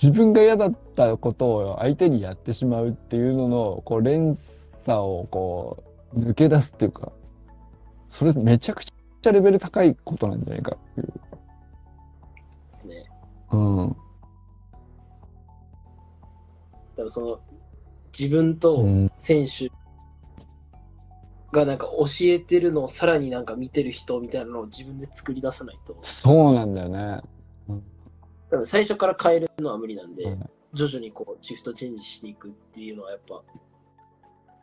[0.00, 5.82] 自分が嫌だったことを相手にやってしまうっていうのの、こう、連鎖をこ
[6.14, 7.10] う、抜け出すっていうか、
[8.08, 11.06] それめちゃくちゃレベル高いことなんじゃないかっていう。
[11.06, 11.12] で
[12.68, 13.04] すね。
[13.50, 13.96] うん。
[16.94, 17.40] 多分その、
[18.16, 19.70] 自分とうん選手
[21.52, 27.20] がなんか教えてるのをさらになんか見てる人みたいなのを自分で作り出さないと、そうなんだよね。
[28.50, 33.42] 多分最初から変えるのは無理なんで、うん徐々にこうシフトチェンジしていくっていうのはやっぱ、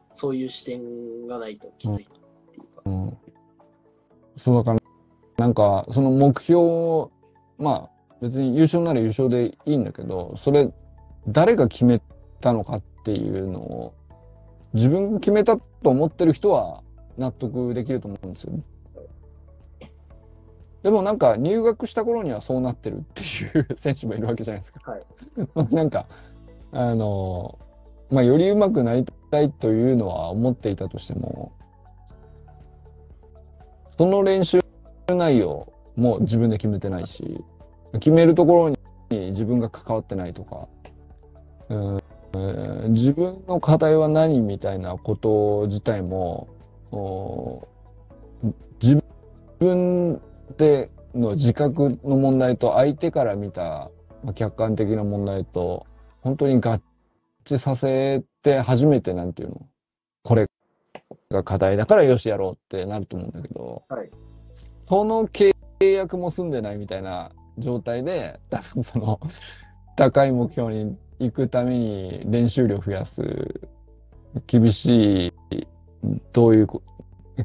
[0.09, 1.99] そういう視点がないときついなっ
[2.51, 2.81] ていうか。
[2.85, 3.17] うん。
[4.37, 4.79] そうだから、
[5.37, 7.09] なんか、その目標、
[7.57, 10.71] まあ、別に優勝なら優勝でいいんだけど、それ、
[11.27, 12.01] 誰が決め
[12.39, 13.93] たのかっていうのを、
[14.73, 16.83] 自分が決めたと思ってる人は
[17.17, 18.53] 納得できると思うんですよ。
[20.85, 23.25] でもなんか入学した頃にはそうなってるってい
[23.59, 24.91] う選手もいるわけじゃないですか。
[24.91, 25.73] はい。
[25.73, 26.05] なんか、
[26.71, 27.57] あの、
[28.11, 31.53] まあ、より上手くなりたいというのは思っていたとしても、
[33.97, 34.59] その練習
[35.07, 37.43] 内容も自分で決めてないし、
[37.93, 38.77] 決めるところに
[39.31, 40.67] 自分が関わってないとか、
[41.69, 46.47] うんうん自分の課題は何みたいなこと自体も、
[46.91, 47.67] お
[48.79, 49.03] 自
[49.57, 50.21] 分
[50.57, 53.89] での自覚の問題と相手から見た
[54.23, 55.85] まあ客観的な問題と
[56.21, 56.81] 本当に合
[57.43, 59.67] 致させて初めてなんていうの
[60.23, 60.47] これ
[61.29, 64.09] が課題だからよしやろうってなると思うんだけど、はい。
[64.87, 69.19] その契約も済んでないみたいな状態で多分 その
[69.95, 73.21] 高い目標に行くために練習量増やす
[74.47, 75.67] 厳しい
[76.33, 76.81] どういうこ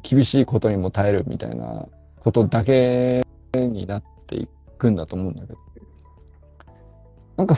[0.02, 1.86] 厳しいことにも耐えるみたいな
[2.20, 4.48] ことだけになってい
[4.78, 5.58] くんだと思うんだけど
[7.36, 7.54] なんか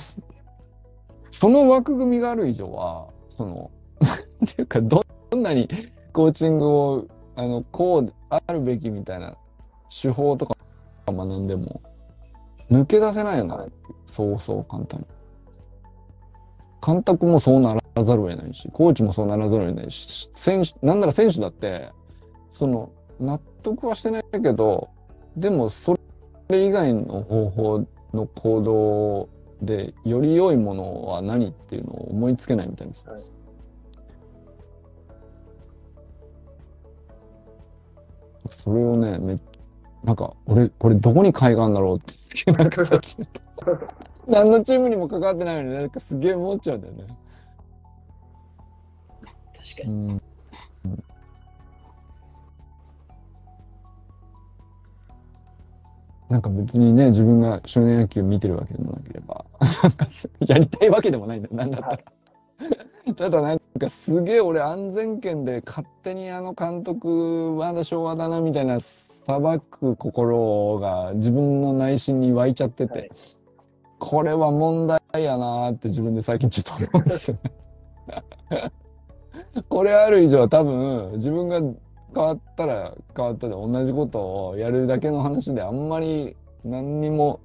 [1.30, 5.04] その枠組みがある以上はその なんていうかど
[5.34, 5.68] んなに
[6.12, 7.04] コーチングを
[7.36, 9.36] あのこうあるべきみたいな
[9.88, 10.56] 手法とか
[11.06, 11.80] 学んでも
[12.72, 13.66] 抜け出せないよな、
[14.06, 15.06] そうそう簡単に。
[16.84, 21.90] 監督もそうならざるを得ないし、コーチもそうならざるを得ないし、選手、なんなら選手だって、
[22.50, 22.90] その、
[23.20, 24.90] 納得はしてないけど、
[25.36, 25.96] でもそ
[26.48, 29.28] れ以外の方法の行動
[29.62, 33.04] で、より良いものは何っていうのを思いつけないみたいです。
[33.08, 33.22] はい
[38.50, 39.38] それをね、め
[40.04, 42.00] なんか、俺、これどこに海岸だろうっ
[42.44, 43.16] て、なんかさっき、
[44.26, 47.06] 何のチームにも関わってないのに、なんかすげえ思っちゃうんだよね。
[49.56, 50.20] 確かに。
[56.32, 59.44] なんか別にね、自分が少年野球見てるわけでもなければ、
[60.48, 63.14] やりたいわけでもないんだよ、なんだったら。
[63.14, 73.10] ただなんかすげえ俺安全圏で勝手にあの監督まだ昭和だなみたいな裁く心が自分の内心に湧いちゃってて、はい
[74.04, 78.72] これは問題やなーって自分で最近ちょっと思うんですよね。
[79.68, 81.60] これある以上は多分自分が
[82.14, 87.40] 変わったら変わったで同じことをやるだけの話であんまり何にも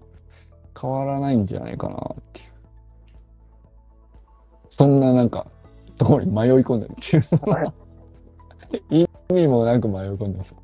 [0.79, 2.47] 変わらないんじゃないかなっていう。
[4.69, 5.47] そんななんか
[5.97, 7.17] ところに迷い込んでるって
[8.95, 9.03] いう。
[9.29, 10.55] 意味もなく迷い込んでます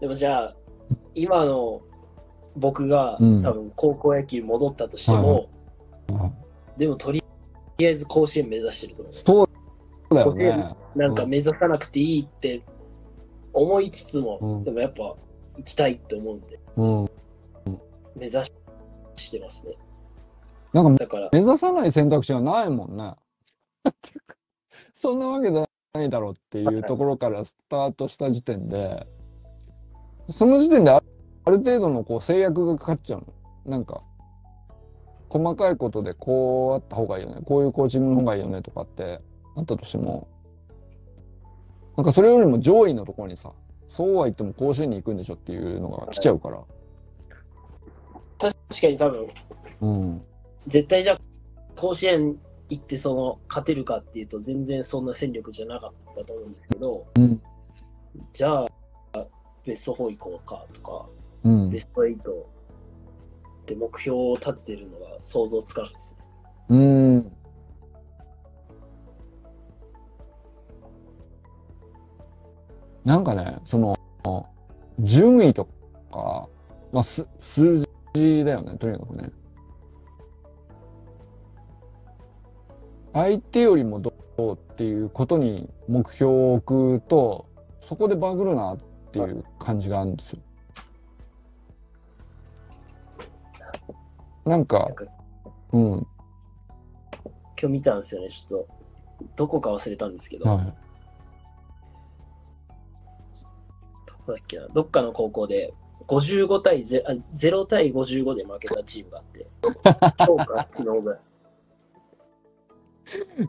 [0.00, 0.56] でもじゃあ、
[1.14, 1.82] 今の
[2.56, 5.48] 僕が、うん多分高校野球戻ったとしても、
[6.08, 7.22] はいでもとり
[7.80, 9.24] あえず甲子園目指してると思います。
[9.24, 9.48] そう
[10.14, 10.74] だよね。
[10.94, 12.62] なんか目指さなくていいって
[13.52, 15.14] 思いつつも、うんでもやっぱ
[15.56, 17.10] 行きたいって思うんで、うん。
[18.16, 18.44] 目指
[19.16, 19.74] してますね。
[20.72, 23.14] なんかだから、目指さない選択肢がないもんね。
[24.94, 29.06] そんなわけじゃないだろうっていうところからスタートした時点で、
[30.28, 31.02] その時点であ
[31.44, 33.26] ある程度のこう制約がかかっちゃうの。
[33.64, 34.02] なんか、
[35.28, 37.40] 細かいことでこうあった方がいいよね。
[37.44, 39.20] こういうコーチングの方がいいよねとかって
[39.60, 40.28] あったとしても、
[41.96, 43.52] なんかそれよりも上位のところにさ、
[43.88, 46.62] そうは言っても甲子園に行くんでしょっていうのが来ちゃうから。
[48.38, 49.28] 確かに多分、
[49.82, 50.22] うん。
[50.66, 51.20] 絶対じゃあ
[51.76, 52.36] 甲子園
[52.68, 57.42] 行ってその勝てるかっていうと全然そんな戦力じゃなかったと思うんですけど、うん。
[58.32, 58.68] じゃあ
[59.66, 61.06] ベスト4行こうかとか、
[61.44, 61.80] うんベ。
[61.80, 62.16] スト8
[63.66, 66.24] で目標を立ててるのが想像つかないですね。
[66.70, 67.32] うん。
[73.04, 73.96] なんかね、その、
[74.98, 75.66] 順位と
[76.12, 76.48] か、
[76.92, 77.78] まあ、す数
[78.14, 79.30] 字だよね、とにかくね。
[83.12, 87.46] 相手よりもどうっていうことに目標を置くと、
[87.80, 88.78] そこでバグるなっ
[89.12, 90.42] ていう感じがあるんですよ。
[94.44, 95.04] なんかなん、か
[95.72, 96.06] うん、今
[97.62, 98.68] 日見たんですよね、ちょっと。
[99.36, 100.74] どこか忘れたんですけど、はい。
[104.30, 105.74] だっけな、どっかの高校で
[106.06, 109.46] 55対 0, あ0対55で負けたチームがあって、
[110.26, 111.20] 今日か昨日ぐらい。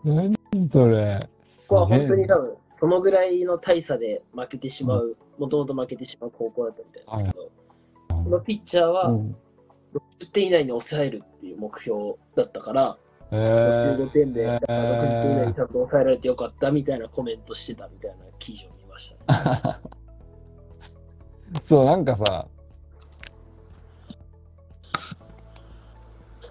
[0.04, 0.36] 何
[0.72, 1.20] それ。
[1.68, 9.36] ここは本当に多分、そのぐらいの大差で負けてしまう、もともと負けてしまう高校だったみたいなんですけど、そのピッチャーはうん
[9.94, 12.98] 60点以内に抑えるっていう目標だったから、
[13.32, 19.80] えー65点で、えーだから60点以内にちゃんと抑えられてよかったみたいなコメントしてたみたいな記事を見ました、ね。
[21.64, 22.48] そう、なんかさ、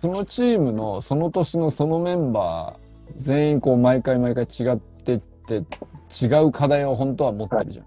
[0.01, 5.63] そのチームのその年のそのメンバー全員こう毎回毎回違ってって
[6.25, 7.87] 違う課題を本当は持ってるじゃん。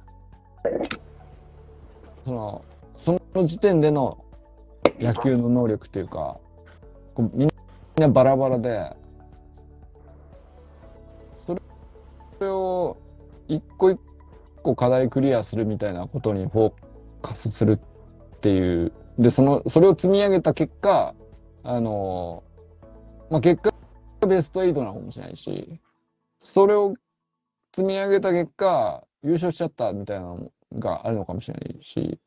[2.25, 2.65] その
[2.97, 4.23] その時点での
[4.99, 6.37] 野球の能力っていうか
[7.15, 7.49] こうみん
[7.97, 8.95] なバラバラで
[11.45, 11.55] そ
[12.39, 12.97] れを
[13.47, 13.99] 一個一
[14.61, 16.73] 個課題クリアするみたいなことにフォー
[17.23, 17.79] カスする
[18.35, 18.91] っていう。
[19.17, 21.15] でそのそれを積み上げた結果
[21.63, 22.43] あの
[23.29, 23.73] まあ結果
[24.27, 25.79] ベスト8なのかもしれないし
[26.41, 26.95] それを
[27.75, 32.19] 積み上げた結果優勝しちゃったみたいなのがあるのかもしれないし。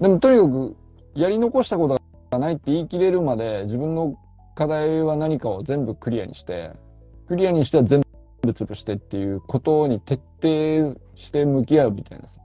[0.00, 0.76] でもとにかく
[1.14, 2.00] やり残したこと
[2.30, 4.16] がないって言い切れるまで自分の
[4.56, 6.72] 課題は何かを全部クリアにして
[7.28, 8.00] クリアにしては全
[8.42, 12.41] 部潰してっていうことに徹底して向き合うみたいなさ。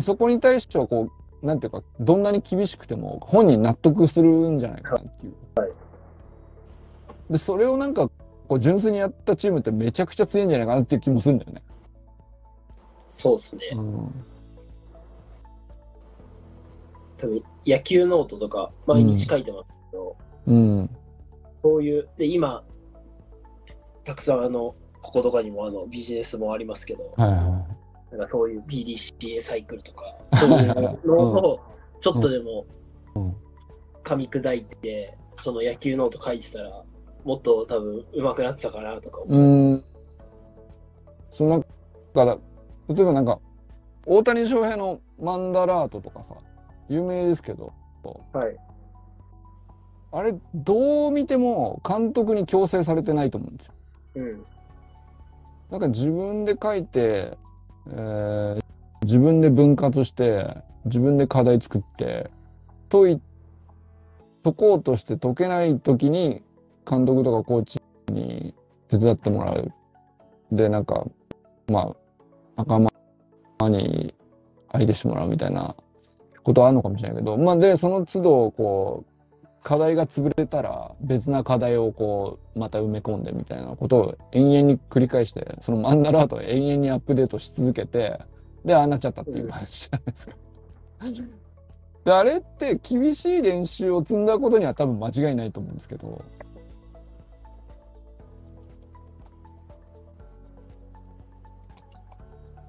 [0.00, 1.10] そこに対してはこ
[1.42, 5.34] うなんていうかどんなに厳しくても本人納得するんじゃないかなっていう。
[7.30, 8.10] でそれをなんか
[8.48, 11.62] こう純粋にやったチームってめちゃくちゃ強いんじゃないかなっていう気もするんだよね。
[13.08, 13.70] そうですね。
[13.74, 14.24] うん
[17.18, 20.90] 多分野球ノートとか毎日書いてますけど、うん
[21.62, 22.62] そういう、で、今、
[24.04, 27.66] たくさんあの、こことかにもあのビジネスもありますけど、はいは
[28.10, 31.60] なんかそういう PDCA サイクルとか、 そういうのを
[32.00, 32.64] ちょっとでも
[33.14, 33.36] うん
[34.04, 36.82] 噛み砕いて、その野球ノート書いてたら、
[37.24, 39.38] もっと多分上手くなってたかなとか思う。
[39.38, 39.84] うん。
[41.30, 41.64] そのだ
[42.14, 42.38] から
[42.88, 43.38] 例えばなんか
[44.06, 46.34] 大谷翔平のマンダラートとかさ
[46.88, 47.72] 有名ですけど
[48.32, 48.56] はい。
[50.10, 53.72] あれどう見ても監督に強制されてないと思うんですよ。
[54.14, 54.44] うん。
[55.70, 57.36] なんか自分で書いて、
[57.90, 58.68] えー
[59.02, 62.30] 自分で分割して自分で課題作って
[62.90, 63.20] 解
[64.42, 66.42] 解こうとして解けない時に
[66.88, 67.80] 監督とかコーチ
[68.10, 68.54] に
[68.88, 69.72] 手伝ってもらう。
[70.52, 71.06] でなんか
[71.68, 71.96] まあ
[72.56, 74.14] 仲間に
[74.72, 75.74] 相手してもらうみたいな
[76.42, 79.17] ことはあるのかもしれないけど、まあで、その都度、こう、
[79.62, 88.18] 課題が潰れたら別な課題をこう、また埋め込んでみたいなことを延々に繰り返して、そのマンダラートを延々にアップデートし続けて、
[88.64, 90.34] で、ああなっちゃったっていう話じゃないですか。
[92.04, 96.24] で、あれって厳しい練習を積んだことには多分間違いないと思うんですけど、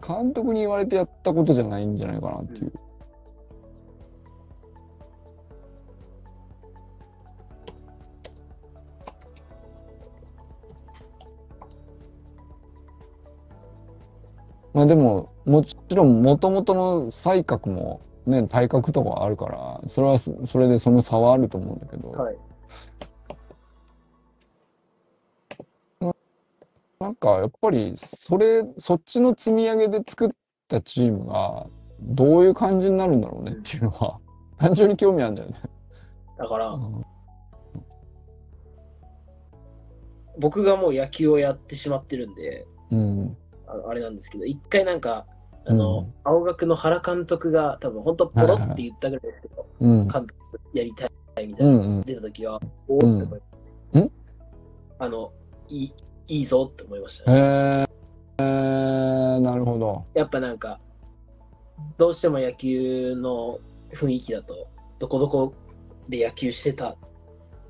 [0.06, 2.74] 監督に言われてやったことじゃないんじゃないかなっていう。
[14.74, 22.38] まあでも、もちろん元々の才覚もね、体格とかあるから、それはそそれでその差はあると思うんだけど、はい。
[27.00, 30.30] なんかやっぱりそれ、そっちの積み上げで作っ
[30.68, 31.66] たチームが
[32.02, 34.20] どういう感じになるんだろうねっていうのは、
[34.58, 35.62] 単純に興味あるんだよね。
[36.38, 37.06] だから、うん
[40.40, 43.38] 僕がもう野球をやってしまってるんで、うん。
[43.88, 45.26] あれなんですけど、一回なんか、
[45.66, 50.08] あの、うん青学の原監督が多分本当ポロって言ったぐらいですけど、うん。
[50.08, 50.36] 監督
[50.74, 51.12] やりたい
[51.48, 52.02] みたいうな、んうん。
[52.02, 53.42] 出た時は、おおって思いまし
[53.94, 54.00] た。
[54.00, 54.12] ん？
[55.00, 55.32] あの、
[55.70, 55.94] いい、
[56.28, 57.86] いいぞって思いました、へね。
[58.40, 60.06] えー、なるほど。
[60.14, 60.80] やっぱなんか、
[61.98, 63.60] どうしても野球の
[63.92, 64.68] 雰囲気だと、
[65.00, 65.54] どこどこ
[66.08, 66.96] で野球してたっ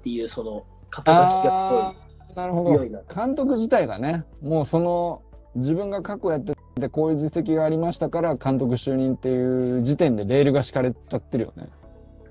[0.02, 2.80] ていうその肩書きがあーなるほど。
[3.14, 5.22] 監督自体がね、もうその
[5.56, 11.70] 自分が過去やっててこういう実績がありましたから監督就任っていう時点でレールが敷かれちゃってるよね。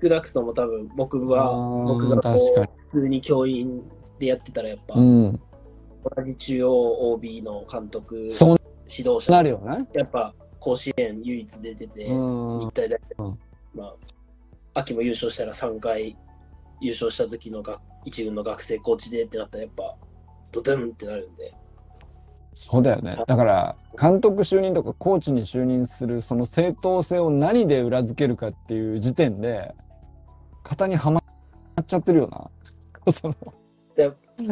[0.01, 3.83] 少なくとも多分僕あは、ー僕がこ確かにう普通に教員
[4.17, 5.39] でやってたらやっぱ、うん。
[6.15, 9.87] 同じ中央 OB の監督、指導者、なるよね。
[9.93, 12.59] やっぱ甲子園唯一出てて、うん。
[12.59, 13.39] 日体大、うん
[13.75, 13.95] まあ、
[14.75, 16.17] 秋も優勝したら3回
[16.79, 19.95] 優勝した時のが一軍の学生コーチでってなったらやっぱ
[20.51, 21.53] ドドンってなるんで、
[22.53, 23.17] そうだよね。
[23.27, 29.73] だから、監督就任とかコーチに就任するその正当性を何で裏付けるかっていう時点で、
[30.63, 31.21] 型にはま
[31.81, 32.49] っちゃってるよな。
[33.11, 33.35] その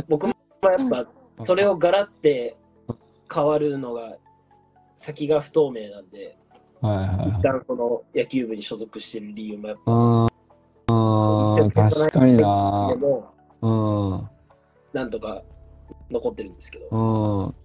[0.08, 0.34] 僕も
[0.64, 2.58] やっぱそれをガラって
[3.34, 4.18] 変わるのが
[4.96, 6.38] 先が不透明なんで、
[6.82, 7.42] はいはいはい一。
[7.42, 12.96] 旦その野球部に所属してる理由もやっぱ、あー確かになで。
[12.96, 13.70] もう
[14.16, 14.30] ん。
[14.94, 15.44] なんとか
[16.10, 17.56] 残ってるんですけど、うん。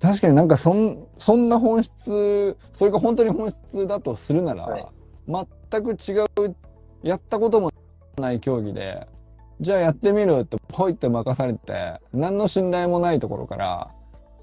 [0.00, 4.86] 確かになんかそん、そんな本質、それが本当に本質だとするなら、はい
[5.70, 6.56] 全く違う、
[7.02, 7.70] やったことも
[8.18, 9.06] ない競技で、
[9.60, 13.90] じゃあやってみるってポイって任されて、何の信頼もないところから、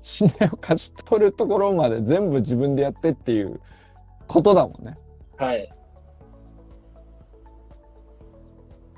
[0.01, 3.59] 信頼を勝ち取るところまで全部自分でやってっていう
[4.27, 4.97] ことだもんね。
[5.35, 5.73] はい。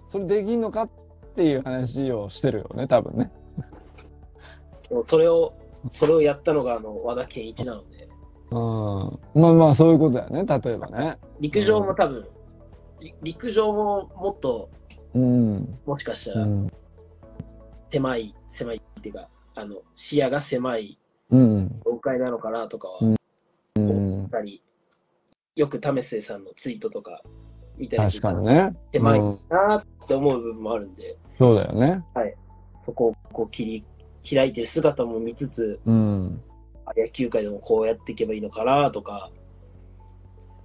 [0.08, 0.90] それできんのかっ
[1.36, 3.32] ていう話をしてるよね、多分ね。
[5.08, 5.54] それを、
[5.88, 8.08] それをやったのがあの和田健一なので、
[8.52, 9.42] うん。
[9.42, 11.18] まあまあそういうことだよね、例えばね。
[11.40, 12.28] 陸上も多分、
[13.00, 14.70] り陸上ももっと
[15.14, 15.80] うん。
[15.86, 16.72] もしかしたらうん。
[17.90, 21.00] 狭い、狭いっていうか、あの視野が狭い
[21.30, 21.82] うん。
[21.86, 23.16] 業界なのかなとかはうん
[23.76, 24.30] 思うんっ。
[24.30, 24.62] たり、
[25.56, 27.22] よく為末さんのツイートとか
[27.78, 28.76] 見たりす確るとかにね。
[28.94, 32.04] 狭いうんなって思う部分もあるんで、そうだよね。
[32.86, 33.86] そこをこう切り
[34.28, 36.42] 開いてる姿も見つつ、うん。
[36.86, 39.32] あ野球界でもこうやっていけばいいのかなとか、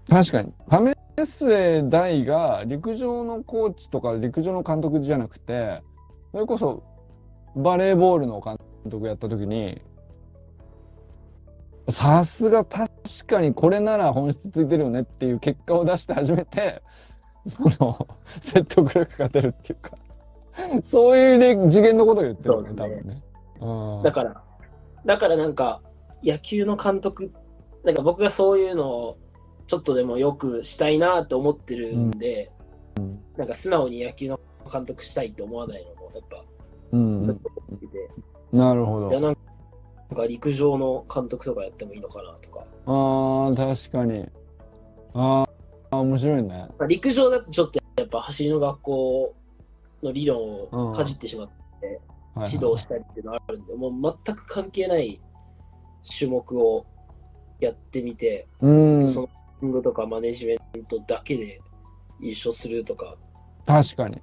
[0.09, 0.53] 確かに。
[0.69, 5.83] パメスウェ大が陸上のコーチとか陸上の監督じゃなくて、
[6.33, 6.83] それこそ
[7.57, 8.59] バレーボールの監
[8.91, 9.81] 督やった時に、
[11.89, 12.91] さすが確
[13.27, 16.83] かにこれなら本質ついてるよねっていう結果を出して初めて、
[17.47, 18.09] その
[18.41, 19.93] 説得力が出るっていうか、
[20.83, 23.23] そういうレ次元のことを言ってるね多分ね。
[23.65, 24.43] うんだから、
[25.05, 25.81] だからなんか、
[26.23, 27.33] 野球の監督、
[27.83, 29.19] なんか僕がそういうのを
[29.67, 32.51] ちょっとでもよくしたいなと思ってるんで、
[33.37, 36.45] なんか素直に野球の監督したいって思わないのも、やっぱ、
[36.93, 37.41] うん
[38.53, 39.21] なるほどいや。
[39.21, 39.37] なん
[40.15, 44.29] か陸上の監督とかやってもいいのかなとか、ああ、確かに。
[45.15, 45.49] あ
[45.91, 46.69] あ、面白いね。
[46.79, 49.35] まあ、陸上だとちょっとやっぱ走りの学校
[50.03, 50.39] の理論
[50.71, 51.49] をかじってしまっ
[51.81, 52.01] て、
[52.37, 55.21] 指導したりっていうのがあるんで、もう全く関係ない
[56.19, 56.87] 種目を
[57.61, 59.29] やってみて、うん、その
[59.61, 61.61] キングとかマネジメントだけで
[62.21, 63.17] 優勝するとか、
[63.67, 64.21] 確かに。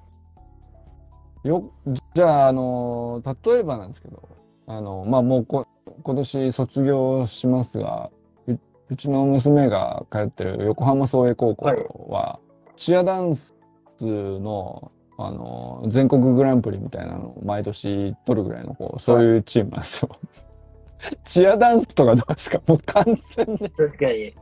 [1.44, 1.72] よ、
[2.14, 4.30] じゃあ、あの、例えばなんですけど、
[4.68, 5.68] あの、まあ、もうこ、
[6.04, 8.12] 今年卒業しますが、
[8.48, 8.60] う
[8.90, 12.40] うちの娘が通ってる横浜創英高校は、
[12.76, 13.56] チアダンス
[14.00, 14.92] の、
[15.28, 20.10] あの、全国グランプリみたいなのを毎年取るぐらいの、こう、そういうチームなんですよ。
[21.24, 22.62] チアダンスとかどうですか？
[22.68, 23.04] もう完
[23.36, 24.36] 全に、確かに。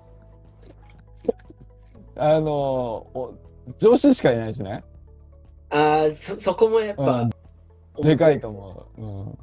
[2.17, 3.33] あの、お
[3.77, 4.83] 女子しかいないしね。
[5.69, 7.29] ああ、そ、そこもやっぱ、うん
[8.01, 9.01] でかいと思う。
[9.01, 9.37] うん、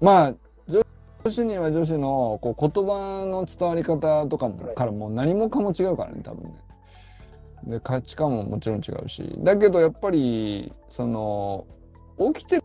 [0.00, 0.34] まあ、
[0.68, 0.82] 女
[1.24, 6.54] 女子には女子のこう言葉の伝わり方とかも、はいからもう何もかも違うからね、多分ね。
[7.66, 9.34] で、価値観ももちろん違うし。
[9.38, 11.66] だけどやっぱり、その、
[12.34, 12.62] 起きて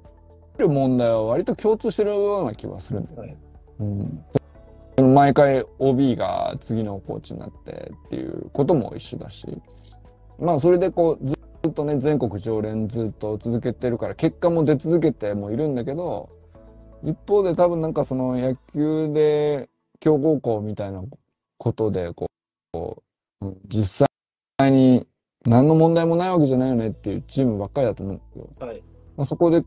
[0.57, 3.37] る問題は割と共通してるような気はするんだよね。
[3.79, 3.83] う
[5.03, 5.13] ん。
[5.13, 9.47] 毎回 OB が次のコーチになってっていうことも一緒だし。
[10.37, 16.29] まあそれでこうずずっとね全国常連ずっと続けてるから結果も出続けてもいるんだけど
[17.03, 19.69] 一方で多分なんかその野球で
[19.99, 21.03] 強豪校みたいな
[21.57, 22.27] ことでこ
[22.73, 24.07] う実際
[24.67, 25.07] に
[25.45, 28.83] 何の問題もないわけじゃないよねっていうチームばっかりだと思うんだけど、はい。
[29.15, 29.63] まあ、そこで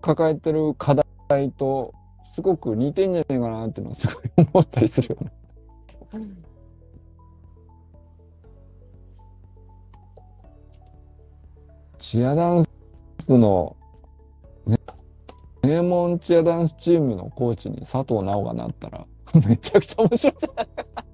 [0.00, 0.94] 抱えてる課
[1.28, 1.92] 題と
[2.34, 5.32] すごく似てんじゃないかなっていうのはすごい思ったりするよね。
[11.98, 12.64] チアダン
[13.18, 13.76] スの、
[14.66, 14.78] ね、
[15.62, 19.06] 名門チアダンスチームのコーチに佐藤直がなったら
[19.46, 21.05] めちゃくちゃ面白いじゃない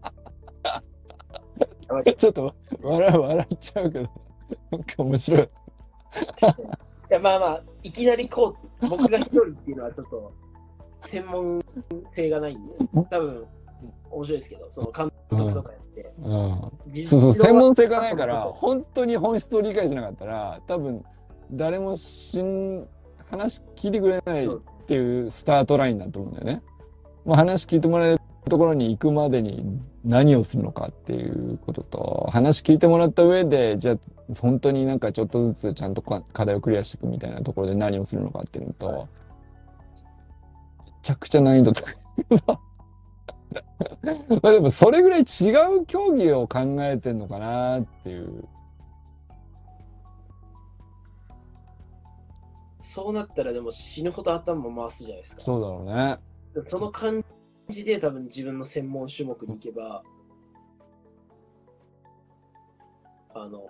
[2.16, 4.08] ちょっと笑笑っちゃうけど
[4.70, 5.40] なんか面白い。
[5.40, 5.46] い
[7.08, 10.32] や、まあまあ、いきなりこう、僕が一人っていうのはちょっと、
[11.06, 11.64] 専門
[12.14, 12.74] 性がないんで、
[13.10, 13.46] 多分、
[14.10, 16.12] 面白いですけど、その監督とかやって。
[16.22, 21.04] うん実そうそう、専門性がないから、本当に本質を理解しなかったら、多分、
[21.50, 22.86] 誰もしん、
[23.30, 24.48] 話聞いてくれないっ
[24.86, 26.62] ていうスタートラインだと思うんだよね。
[27.24, 33.98] まあ、話聞いてもらえるところに行くまでに何をするのかっていうことと、話聞いてもらった上で、じゃあ、
[34.40, 39.08] 本当になんかちょっとずつちゃんとか課題をクリアしていくみたいなところで何をするのかっていうのと、
[40.86, 41.96] めちゃくちゃ難易度高い。
[44.42, 45.50] まあでもそれぐらい違
[45.80, 48.44] う競技を考えてんのかなっていう。
[52.80, 55.42] そうなったらでも死ぬほど頭回すじゃないですか。
[55.42, 56.18] そうだろうね。
[56.66, 57.24] その感
[57.72, 60.02] じで多分自分の専門種目に行けば、
[63.34, 63.66] あの、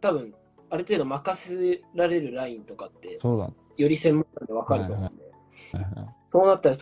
[0.00, 0.34] 多分
[0.70, 3.50] ある程度任せられるラインとかって、そうだ。
[3.76, 6.76] より専門家で分かると思うんで、はいはいそうなったら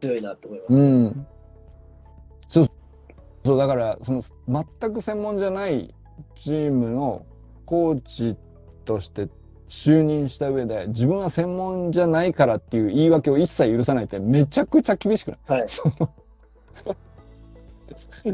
[0.00, 0.74] 強いなと思います。
[0.74, 1.26] うん。
[2.48, 2.66] そう、
[3.44, 5.94] そう、だから、その、全く専門じゃない
[6.34, 7.24] チームの
[7.66, 8.36] コーチ
[8.84, 9.28] として
[9.70, 15.60] 就任した上で、自分は専門じゃないからっていう言い訳を一切許さないってめちゃくちゃ厳しくない？
[15.60, 15.68] はい。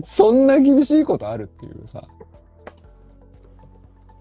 [0.04, 2.02] そんな厳しいことあるっていうさ。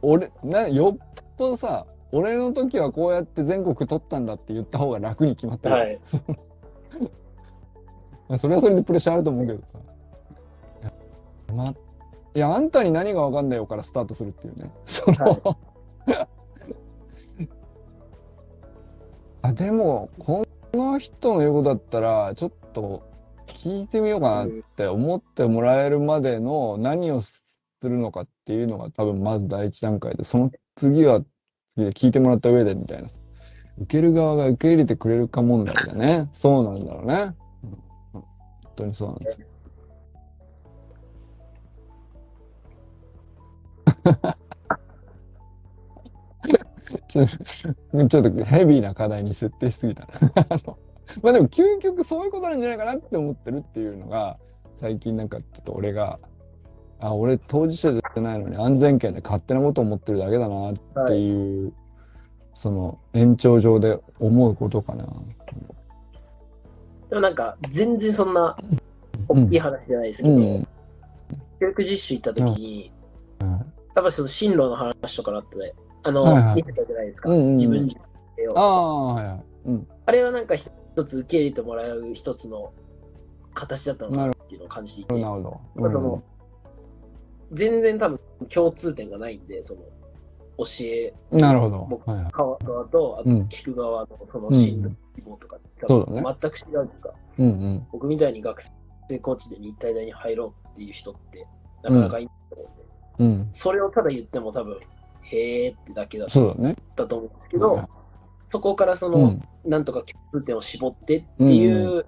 [0.02, 5.76] 俺、な、よっぽどさ、俺の時はこうやって全国取ったんだって言った方が楽に決まってる。
[5.76, 6.00] はい。
[8.28, 9.68] まあそれはそれでプレッシャーあると思うけどさ。
[10.82, 10.86] い
[11.56, 11.76] や,、ま、い
[12.40, 14.70] やあんたに何がわかんないよからスタートするっていうね。
[14.84, 15.16] その、
[19.45, 23.07] あ、でも、この人の言うことだったら、ちょっと
[23.47, 31.22] 聞いてみようかなって思ってもらえるまでの何をするのかっていうのが多分まず第一段階で、その次は
[31.76, 33.09] 次で聞いてもらった上でみたいな。
[33.77, 36.30] 受ける側が受け入れてくれるか問題だね。
[36.31, 37.35] そうなんだろうね。
[37.63, 37.76] うん
[38.13, 38.23] 本
[38.76, 39.47] 当にそうなんですよ。
[47.07, 50.07] ちょっとちょっとヘビーな課題に設定しすぎた
[51.22, 54.38] まあでも究極そういうことなんじゃないかなって思ってるっていうのが
[54.76, 56.19] 最近なんかちょっと俺が
[56.99, 61.73] あ俺当事者じゃないのに安全圏で勝手なことを思ってるだけだなっていう、
[62.53, 65.05] その延長上で思うことかな。
[67.09, 68.57] でもなんか、全然そんな
[69.27, 70.67] 大きい話じゃないですけど、うん。
[71.59, 72.91] 教育実習行った時に、
[73.41, 73.65] うん
[73.95, 75.72] やっぱその進路の話とかだったね、
[76.06, 77.98] あの、はいはい見てたじゃないですか、うんうんうん自分自
[78.38, 79.44] 身をああ、はいはい。
[79.65, 79.88] うん。
[80.06, 80.72] あれはなんか一
[81.03, 82.72] つ受け入れてもらう一つの
[83.53, 85.88] 形だったのかなっていうのを感じていて、なるほど。
[85.88, 86.23] あの
[87.52, 88.19] 全然多分
[88.53, 89.82] 共通点がないんで、その
[90.57, 91.88] 教えうんなるほど。
[91.90, 92.32] 僕はいはい。
[92.32, 95.57] 側と、あとうん聞く側のその進路希望とか、
[95.88, 97.88] そうだね全く違うというか、うんうん。
[97.91, 98.61] 僕みたいに学
[99.10, 101.48] 生コーチで日体大に入ろうっていう人って
[101.84, 102.69] なかなかいないと思
[103.19, 103.49] うんで、うん。
[103.53, 104.77] それをただ言っても多分、
[105.26, 106.76] へーってだけだっそうだね。
[106.95, 107.88] たと思うんですけど、はい
[108.52, 109.43] そこからその、うん。
[109.65, 112.06] なんとか共通点を絞ってっていう、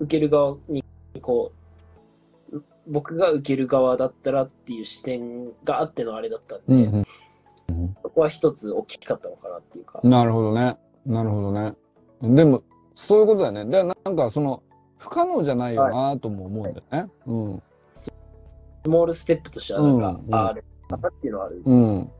[0.00, 0.82] 受ける側に
[1.20, 1.52] こ
[2.52, 7.04] う僕が受ける側だったらっていう視点があってのあれだったんで、うん
[8.02, 10.10] そこは一つ大きかったのかなっていうかう、ん。
[10.10, 10.78] なるほどね。
[11.04, 11.74] なるほどね。
[12.22, 12.62] でも、
[12.94, 13.64] そういうことだよね。
[13.66, 14.62] で、なんかその、
[14.98, 17.10] 不可能じゃないよなとも思うんだよね。
[17.26, 17.62] うん。
[17.92, 18.12] ス
[18.86, 21.62] モールステップとしてはなんか、うんうんああれっていうのはある。
[21.64, 22.10] うん。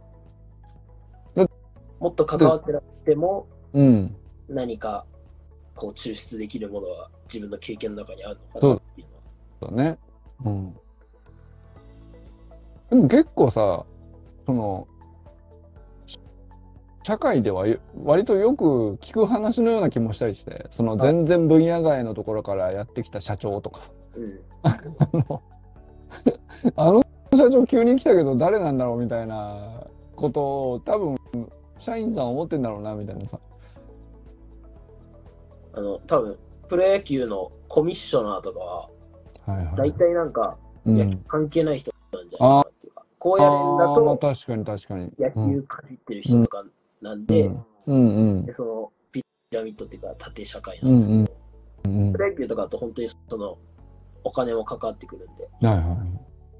[2.00, 4.16] もっと関わってなくても、うん。
[4.48, 5.04] 何か
[5.74, 9.16] こう抽出できるものは自分の経験の中にあるのかなっていうの
[9.68, 9.76] は。
[9.76, 9.98] だね。
[10.44, 10.76] うん。
[12.90, 13.84] でも結構さ、
[14.46, 14.86] その、
[16.06, 16.18] し
[17.02, 24.40] 社会ではよ割とよく聞く話のような気もしたりして、その全然分野外のところからやってきた社長とかさ、うん。
[26.74, 27.02] あの
[27.32, 31.16] 社長急に来たけど誰なんだろうみたいなことを多分
[31.78, 33.38] 社員さん思ってんだろうなみたいなさ。
[35.74, 36.38] あの、多分
[36.68, 38.90] プロ野球のコミッショナーとかは、
[39.46, 39.76] はいはい。
[39.76, 45.12] 大体なんか、うん、関係ない人なんじゃないかなっていうか、こうやるんだと確かに確かに。
[45.18, 46.64] 野球かじってる人とか
[47.00, 49.22] なんで、うんうんうんでそのピ
[49.52, 51.18] ラミッドっていうか縦社会なんですけど、
[51.84, 52.12] うんうん。
[52.12, 53.58] プロ野球とかだと本当にその
[54.24, 55.96] お金もかかってくるんで、はいは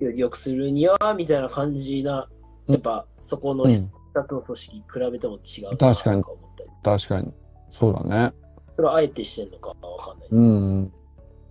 [0.01, 0.05] い。
[0.05, 2.29] より良くするにはみたいな感じな、
[2.69, 3.71] やっぱそこのうん
[4.17, 4.83] 2つの組織比
[5.13, 6.25] べても違うかなとか思っ
[6.57, 7.33] たり、確かに。
[7.71, 8.33] そうだね。
[8.77, 10.41] それはあえてしてんのかわかんないです。
[10.41, 10.93] うん。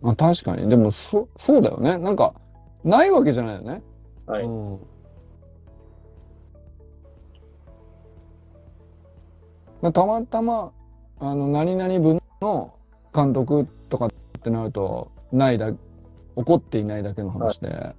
[0.02, 0.70] まあ確かに。
[0.70, 1.98] でも、そ、そうだよね。
[2.00, 2.34] なんか、
[2.84, 3.84] ないわけじゃないよね。
[4.26, 4.44] はい。
[4.44, 4.80] うん。
[9.82, 10.72] まあたまたま、
[11.20, 12.74] あの、何々部の
[13.14, 14.10] 監督とかっ
[14.42, 15.72] てなると、ないだ、
[16.36, 17.96] 怒っていないだけの話で。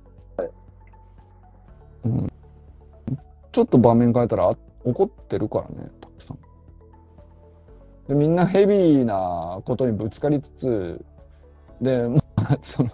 [2.04, 2.32] うん。
[3.56, 6.38] ちょっと場面変えたら、あ怒ってるからね、たくさん。
[8.06, 11.04] で、みんなヘビーなことにぶつかりつつ、
[11.80, 12.90] で、まあ、 その、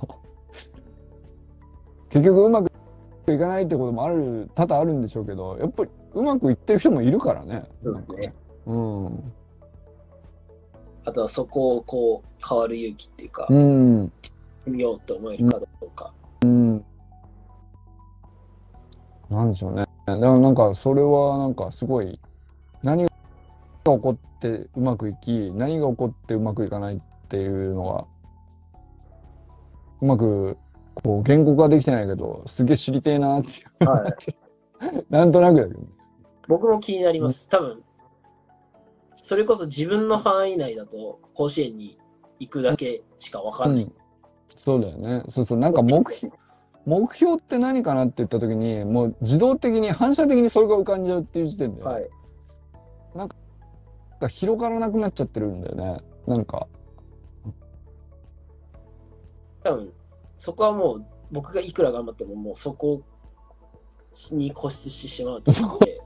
[2.10, 2.70] 結局うまく
[3.26, 7.64] いかないってこともある、多々あるんでしょうけど、やっぱりうまくいってる人もいるからね。
[7.82, 8.34] そうですね。
[8.66, 9.32] うん。
[11.05, 14.12] あとはそこをこう変わる勇気っていうか、うん。
[14.64, 16.14] 見ようと思えるかどうか。
[16.43, 16.84] うん。
[19.28, 19.84] なんでしょうね。
[20.06, 22.18] でもなんか、それはなんかすごい、
[22.82, 23.14] 何が起
[23.84, 28.04] こってうまくいき、何が起こってうまくいかないっていうのが、
[30.00, 30.58] うまく、
[30.94, 33.88] こう、言語化できてないけど、すげえ知りてえなっていう。
[33.88, 34.14] はい。
[35.08, 35.86] なんとなくだけどね。
[36.48, 37.48] 僕も気になります。
[37.48, 37.82] 多分、
[39.16, 41.96] それこそ自分の範囲内だと甲子園に
[42.40, 43.84] 行くだけしかわかんない。
[43.84, 43.92] うん、
[44.56, 45.22] そうだよね。
[45.30, 45.58] そうそう。
[45.58, 46.36] なんか目標、
[46.84, 52.09] 目標って何かなって言った時に、もう自動的に、反射的にそれが浮かんじゃうっていう時点で、はい。
[53.14, 53.36] なんか
[54.28, 56.00] 広がらなくなっちゃってるんだよね。
[56.26, 56.66] なんか。
[59.62, 59.92] 多分、
[60.38, 63.02] そこはもう僕がいくら頑張ってももうそこ
[64.32, 66.00] に固執してしまうと思うので、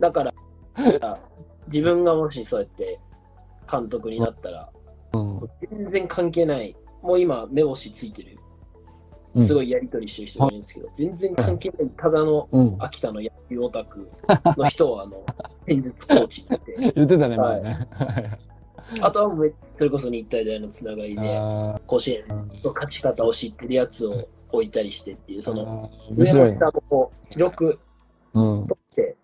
[0.00, 0.34] だから、
[1.68, 2.98] 自分がもしそうやって
[3.70, 4.72] 監督になったら、
[5.12, 5.40] うん。
[5.70, 6.76] 全然関係ない。
[7.02, 8.39] もう今、目星ついてる。
[9.34, 11.90] うんすごいやりとりしてる人がいるんですけど、全然関係ない。
[11.96, 12.76] ただのうん。
[12.80, 14.10] 秋田の野球オタク
[14.56, 15.24] の人を、あの、
[15.66, 17.88] 戦術コーチって、言ってたね、はい前ね。
[19.00, 22.24] あとはもうそれこそ日体大のつながりで、あ甲子園
[22.64, 26.32] の勝ち方を知ってるやつを置いたりしてっていう、その、上。
[26.32, 27.78] も下もこう広く
[28.34, 28.66] うん。
[28.66, 29.16] 取って、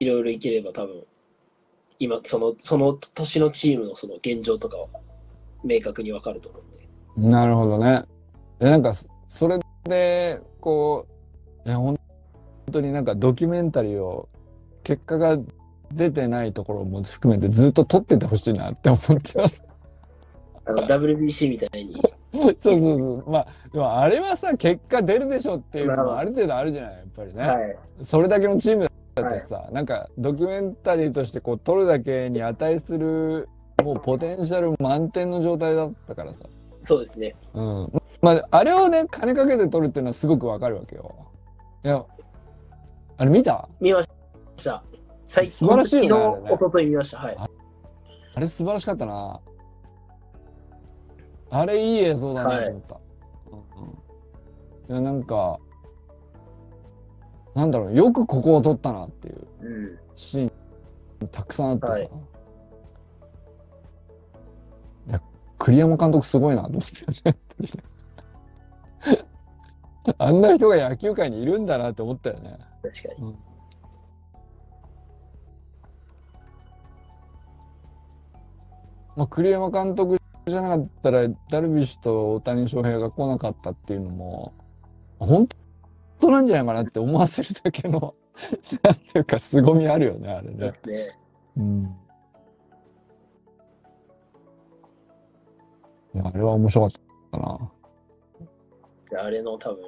[0.00, 1.04] いろいろいければ多分、
[1.98, 4.88] 今、その、その年のチームのその現状とかは
[5.62, 6.62] 明確にわかると思う。
[7.16, 8.04] なるほどね。
[8.58, 8.94] で、なんか、
[9.28, 11.06] それで、こ
[11.64, 11.98] う、いや、本
[12.70, 14.28] 当になんかドキュメンタリーを、
[14.82, 15.38] 結果が
[15.92, 19.62] 出てないところも含めてずっと撮っててほしいなって思ってます。
[20.64, 22.00] あの、WBC みたいに、
[22.32, 22.84] そうそうそ
[23.26, 23.30] う。
[23.30, 27.42] まあ、でもあれはさ、結果出るでしょっていうのなるほどもある程度あるじゃない、やっぱりね。
[27.42, 27.76] はい。
[28.02, 33.48] それだけのチームだとさ、なんかドキュメンタリーとしてこう撮るだけに値する、
[33.82, 36.44] もうポテンシャル満点の状態だったからさ。
[36.84, 37.36] そうですね。
[37.54, 37.92] うん。
[38.22, 41.14] まあ、あれをね、金かけて撮るっていうのはすごくわかるわけよ。
[41.84, 42.04] いや、
[43.16, 43.68] あれ見た？
[43.80, 44.08] 見まし
[44.64, 44.82] た。
[45.26, 47.18] 最近、素晴らしいよね昨日、一昨日見ました。
[47.18, 47.36] はい。
[48.34, 49.40] あれ素晴らしかったな。
[51.50, 52.94] あれいい映像だなと思った。
[52.94, 55.58] いや、なんか、
[57.54, 59.98] なんだろう、よくここを撮ったなっていううん。
[60.14, 60.46] シー
[61.24, 61.92] ンたくさんあってさ。
[61.92, 62.10] はい
[65.60, 67.36] 栗山監督すごいなと思ってね。
[70.18, 72.58] あんな人が野球界にいるんだなって思ったよね。
[72.82, 73.36] 確かに。
[79.16, 84.54] まあ、栗山監督じゃなかったらダルビッシュと大谷翔平が来なかったっていうのも
[85.18, 85.46] 本
[86.20, 88.14] 当なんじゃないかなって思わせるだけの
[88.82, 90.68] なんていうか凄みあるよねあれね。
[90.68, 90.74] ね
[91.58, 91.96] うん。
[96.14, 96.92] いやあれは面白かっ
[97.32, 99.22] たな。
[99.22, 99.78] あれの多分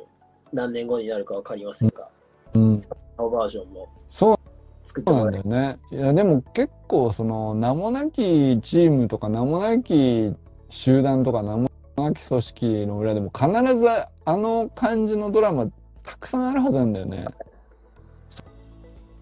[0.53, 2.09] 何年後になるかわかりませんが、
[2.55, 2.81] うん。
[3.17, 4.39] 青バージョンもそう
[4.85, 5.81] 作ってもらえそうなんだよね。
[5.91, 10.35] いやでも結構その名もなきチームとか名もなき
[10.69, 15.67] 集団とか名もなき組織の裏でも必ずあの感じのドラマ
[16.03, 17.27] たくさんあるはずなんだよね。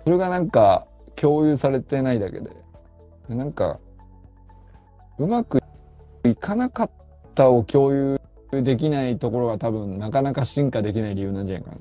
[0.02, 2.50] それがなんか共有されてないだけで。
[3.28, 3.78] でなんか
[5.18, 5.60] うまく
[6.24, 6.90] いかなかっ
[7.34, 8.20] たを共有
[8.52, 11.76] できないところが多分なかなか進化できない理由なんじゃないかな。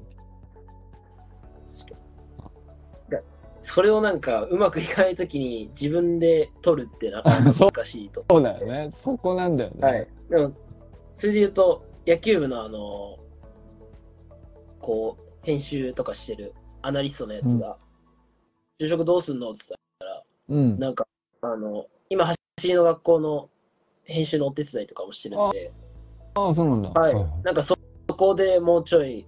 [3.10, 3.24] で
[3.62, 8.24] それをなんかうまくいかないときに自分で取るってなかなか難しいと。
[8.30, 8.90] そうだよね。
[8.92, 9.88] そこなんだよね。
[9.88, 10.08] はい。
[10.30, 10.54] でも、
[11.16, 13.18] それで言うと、野球部のあの、
[14.80, 17.78] こう、編集とかしてるアナリストのやつが、
[18.80, 20.80] 就職どうすんのって言ったら、うん。
[20.80, 21.08] なんか、
[21.42, 23.50] あの、今、走りの学校の
[24.10, 25.72] 編集のお手伝いとかもしてるんで、
[26.36, 26.90] ああ、そうなんだ。
[26.90, 27.14] はい。
[27.44, 27.76] なんかそ
[28.10, 29.26] そこでもうちょい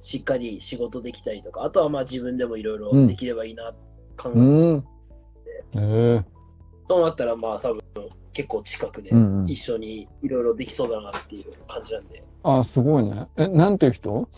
[0.00, 3.72] しっかり仕事できたりとか、あとはまあ自分でもいろいろできればいいな、
[4.16, 4.84] 考えうん。
[5.76, 6.24] ええ
[6.88, 7.80] そうなったらまあ多分
[8.32, 13.28] 結構近くでうんうん一緒にいろいろできそうだなっていう感じなんで、ああ、すごいね。
[13.36, 14.28] え、なんていう人？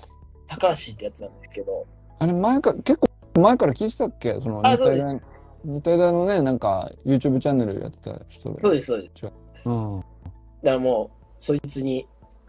[0.49, 1.87] 高橋ってやつなんですけど、
[2.19, 3.01] あれ、前から、結
[3.35, 4.41] 構前から聞いてたっけ？
[4.41, 4.79] その、日
[5.83, 8.61] 体大、のね、なんか、YouTube チャンネルやってた人で。
[8.63, 9.13] そうです、そうです。
[9.67, 10.01] うん。
[10.01, 10.09] だか
[10.63, 12.07] らもう、そいつに、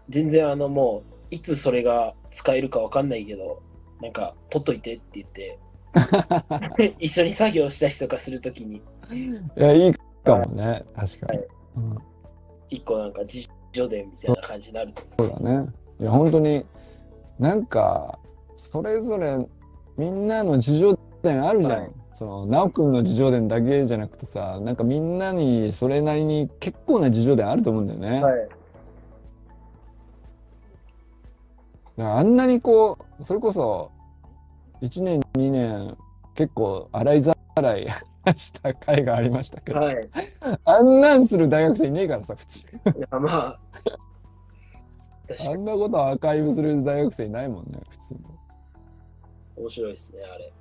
[0.08, 3.62] 全然あのもう、いつそれが使えるかわかんないけど、
[4.00, 5.58] なんか、取っといてって言って、
[6.98, 8.82] 一緒に作業したりとかするときに、い
[9.56, 9.94] や、いい
[10.24, 10.84] かもね。
[10.94, 11.38] 確かに。
[11.38, 11.98] はいうん、
[12.70, 15.68] 一個なんか自助伝みたいな感じになると思そうだね。
[16.00, 16.64] いや、本当に、
[17.38, 18.18] なんか、
[18.56, 19.38] それぞれ、
[19.96, 21.82] みんなの自助伝あるじゃん。
[21.82, 28.22] はいその、直くんの自助伝だけじゃなくてさ、なんかみんなにそれなりに結構な自助伝あると思うんだよね。
[28.24, 28.48] はい。
[31.98, 33.92] あんなにこう、それこそ、
[34.82, 35.96] 1年、2年、
[36.34, 37.86] 結構洗いざらい
[38.36, 40.08] した回がありましたけど、はい。
[40.64, 42.66] あんなんする大学生いねえからさ、普通。
[42.66, 42.66] い
[43.00, 43.60] やまあ、
[45.48, 48.20] あんなことアーカイブする大学生いないもんね、普通に。
[49.56, 50.57] 面白いですね、あれ。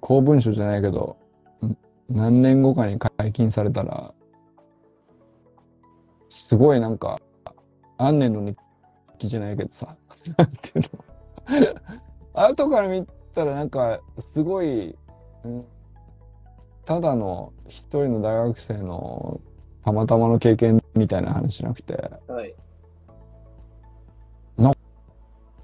[0.00, 1.16] 公文書じゃないけど、
[1.62, 1.76] ん
[2.08, 4.12] 何年後かに解禁されたら、
[6.30, 7.20] すごいなんか、
[7.98, 8.56] 安年の日
[9.18, 9.96] 記じゃないけどさ、
[10.36, 10.84] なんていう
[12.34, 12.42] の。
[12.48, 14.96] 後から見たらなんか、すごい、
[15.46, 15.64] ん
[16.84, 19.40] ただの一人の大学生の
[19.84, 21.94] たまたまの経験みたいな話じゃなくて、
[22.26, 22.54] はい。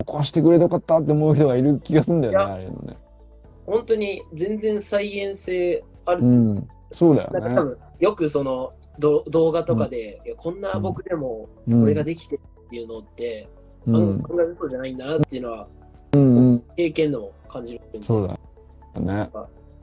[0.09, 2.97] こうしてくれてよかったって思う人がいる気がするんだよね、あれのね。
[3.69, 6.23] 本当に全然再現性ある。
[6.23, 7.77] うん、そうだよね。
[7.99, 11.81] よくそのど動画とかで、いやこんな僕でもうん。
[11.83, 13.49] これができてるっていうのって、
[13.87, 13.97] うん。
[13.97, 15.69] あのこんな嘘じゃないんだなっていうのは、
[16.13, 18.39] うんうん、経験でも感じるんで、そうだ
[18.95, 19.31] よね。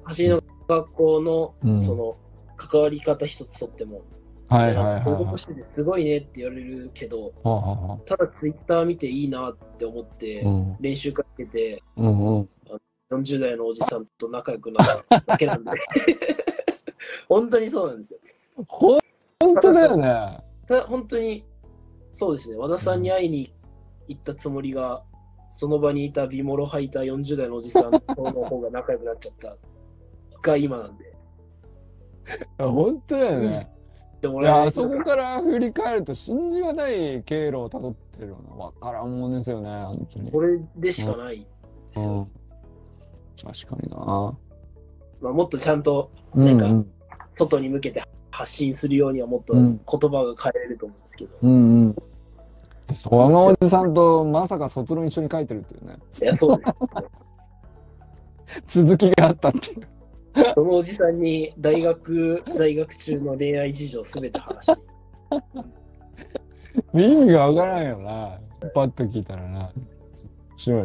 [0.04, 1.80] 走りの学校のうん。
[1.82, 2.18] その
[2.58, 4.02] 関わり方一つとっても、
[4.48, 5.26] はいはいはい報はい。
[5.26, 10.44] 告しててすごいねって言われるけど、はあはあはただツイッター見ていいなって思って、
[10.80, 12.50] 練習かけて、うんうん
[13.12, 15.72] 40代のおじさんと仲良くなっただけなんで、
[17.30, 18.20] 本当にそうなんですよ。
[18.68, 18.98] ほ
[19.40, 20.44] 本当だよね。
[20.68, 21.46] た本当に
[22.12, 23.52] そうですね、和田さんに会いに
[24.08, 25.04] 行ったつもりが、
[25.50, 29.58] その場にいたビモロ履いた40代のおじさんとの方が仲良くなっちゃった
[30.42, 31.14] が今なんで。
[32.58, 33.76] 本当だよね。
[34.22, 40.32] でもいやあそこから振り返ると信じがたい経路をたどってるようなわからんもんですよね本当に。
[40.32, 41.46] これでしかないで
[41.92, 42.14] すよ。
[42.14, 42.28] うん、
[43.42, 43.98] 確かにな。
[45.22, 46.92] まあ、もっとちゃんとうんなんかうん
[47.36, 48.02] 外に向けて
[48.32, 51.38] 発信するようにはもっとうん言葉が変えれると思うんですけど。
[51.44, 51.56] うんう
[51.90, 51.96] ん。
[52.94, 55.98] そのおじさんとまさか卒論一緒に書いてるっていうね。
[56.22, 56.76] いや、そうです、ね。
[58.68, 59.88] 続きがあったっていう。
[60.54, 64.82] そのおじさんに大学、大学中の恋愛事情すべて話して。
[66.94, 68.38] 意味がわからんよな。
[68.74, 69.72] パッと聞いたらな。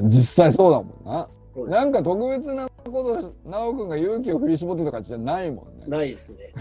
[0.05, 1.29] 実際そうだもんな。
[1.57, 5.85] なんか特別なこと、直くんが勇気を振り絞ってとかじゃないもんね。
[5.89, 6.53] ないですね。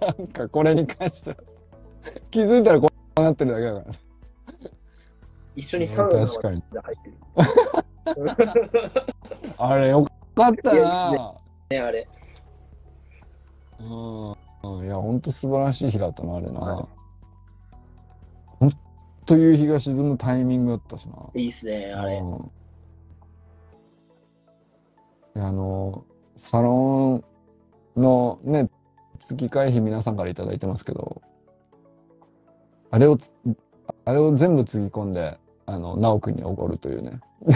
[0.00, 1.42] なんかこれに関してはさ
[2.30, 3.86] 気づいたらこうなってるだけだから。
[5.56, 6.26] 一緒にサウナ。
[6.26, 6.48] 入って
[7.10, 7.16] る。
[9.56, 10.04] あれよ
[10.34, 11.34] かったな。
[11.70, 12.06] ね、あれ。
[13.80, 14.34] ううん、う
[14.82, 16.60] んいや、本当素晴らしい日だったな、あれな。
[16.60, 16.86] はい
[18.60, 18.72] 本
[19.26, 21.14] 当夕日が沈むタイミングだったしな。
[21.34, 22.18] いいっすね、あれ。
[22.18, 22.50] うん
[25.36, 26.04] あの、
[26.36, 27.24] サロ
[27.96, 28.70] ンのね、
[29.18, 31.22] 月会費皆さんからいただいてますけど、
[32.90, 33.18] あれを、
[34.04, 37.20] あれを全部つぎ込んで、あの、直くんにおごるというね。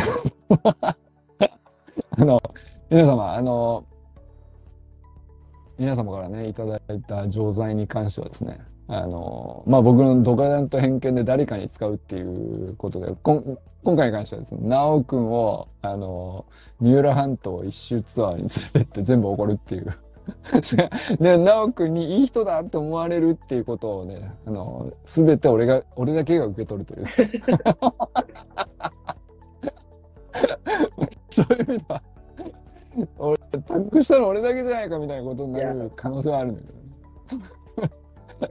[2.11, 2.41] あの、
[2.91, 3.85] 皆様、あの、
[5.79, 16.47] 皆様からね、いただいた錠剤に関してはですね、あの、まあ、僕の独断と偏見で誰かに使うっていうことで、こん今回に関してはですね、直くんを、あの、
[16.81, 19.95] 三浦半島一周ツアーに連れてって全部おごるっていう。
[21.21, 27.07] で、直くんにいい人だって思われるっていうことをね、あの、すべて俺が、俺だけが受け取るという。
[31.31, 32.03] そういう意味では、
[33.19, 36.79] 俺、タックしたの俺だけじゃないかみたいなことになる可能性はあるんだけどね。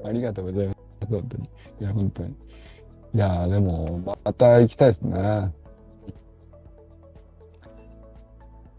[0.03, 1.43] ありがとうございます、本当に。
[1.79, 2.29] いや、本当に。
[2.29, 5.53] いや、でも、また行きたいですね。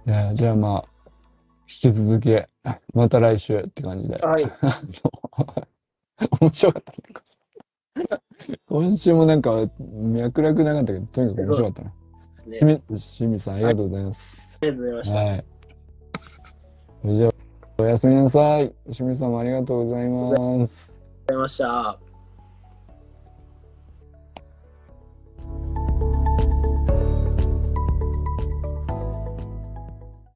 [0.06, 0.84] いや、じゃあまあ、
[1.62, 2.36] 引き続き、
[2.94, 4.16] また来週って感じで。
[4.16, 4.44] はい。
[6.40, 6.98] 面白かったね。
[8.66, 11.92] 今週もなんか脈絡なかったけど、とにかく面白かったね。
[12.48, 14.56] ですね清水さん、ありがとうございます。
[14.60, 15.18] ありがとうございました。
[15.18, 15.44] はい。
[17.02, 17.32] それじゃあ、
[17.78, 18.74] おやすみなさい。
[18.90, 20.97] 清水さんもありがとうございます。
[21.28, 22.07] ございました。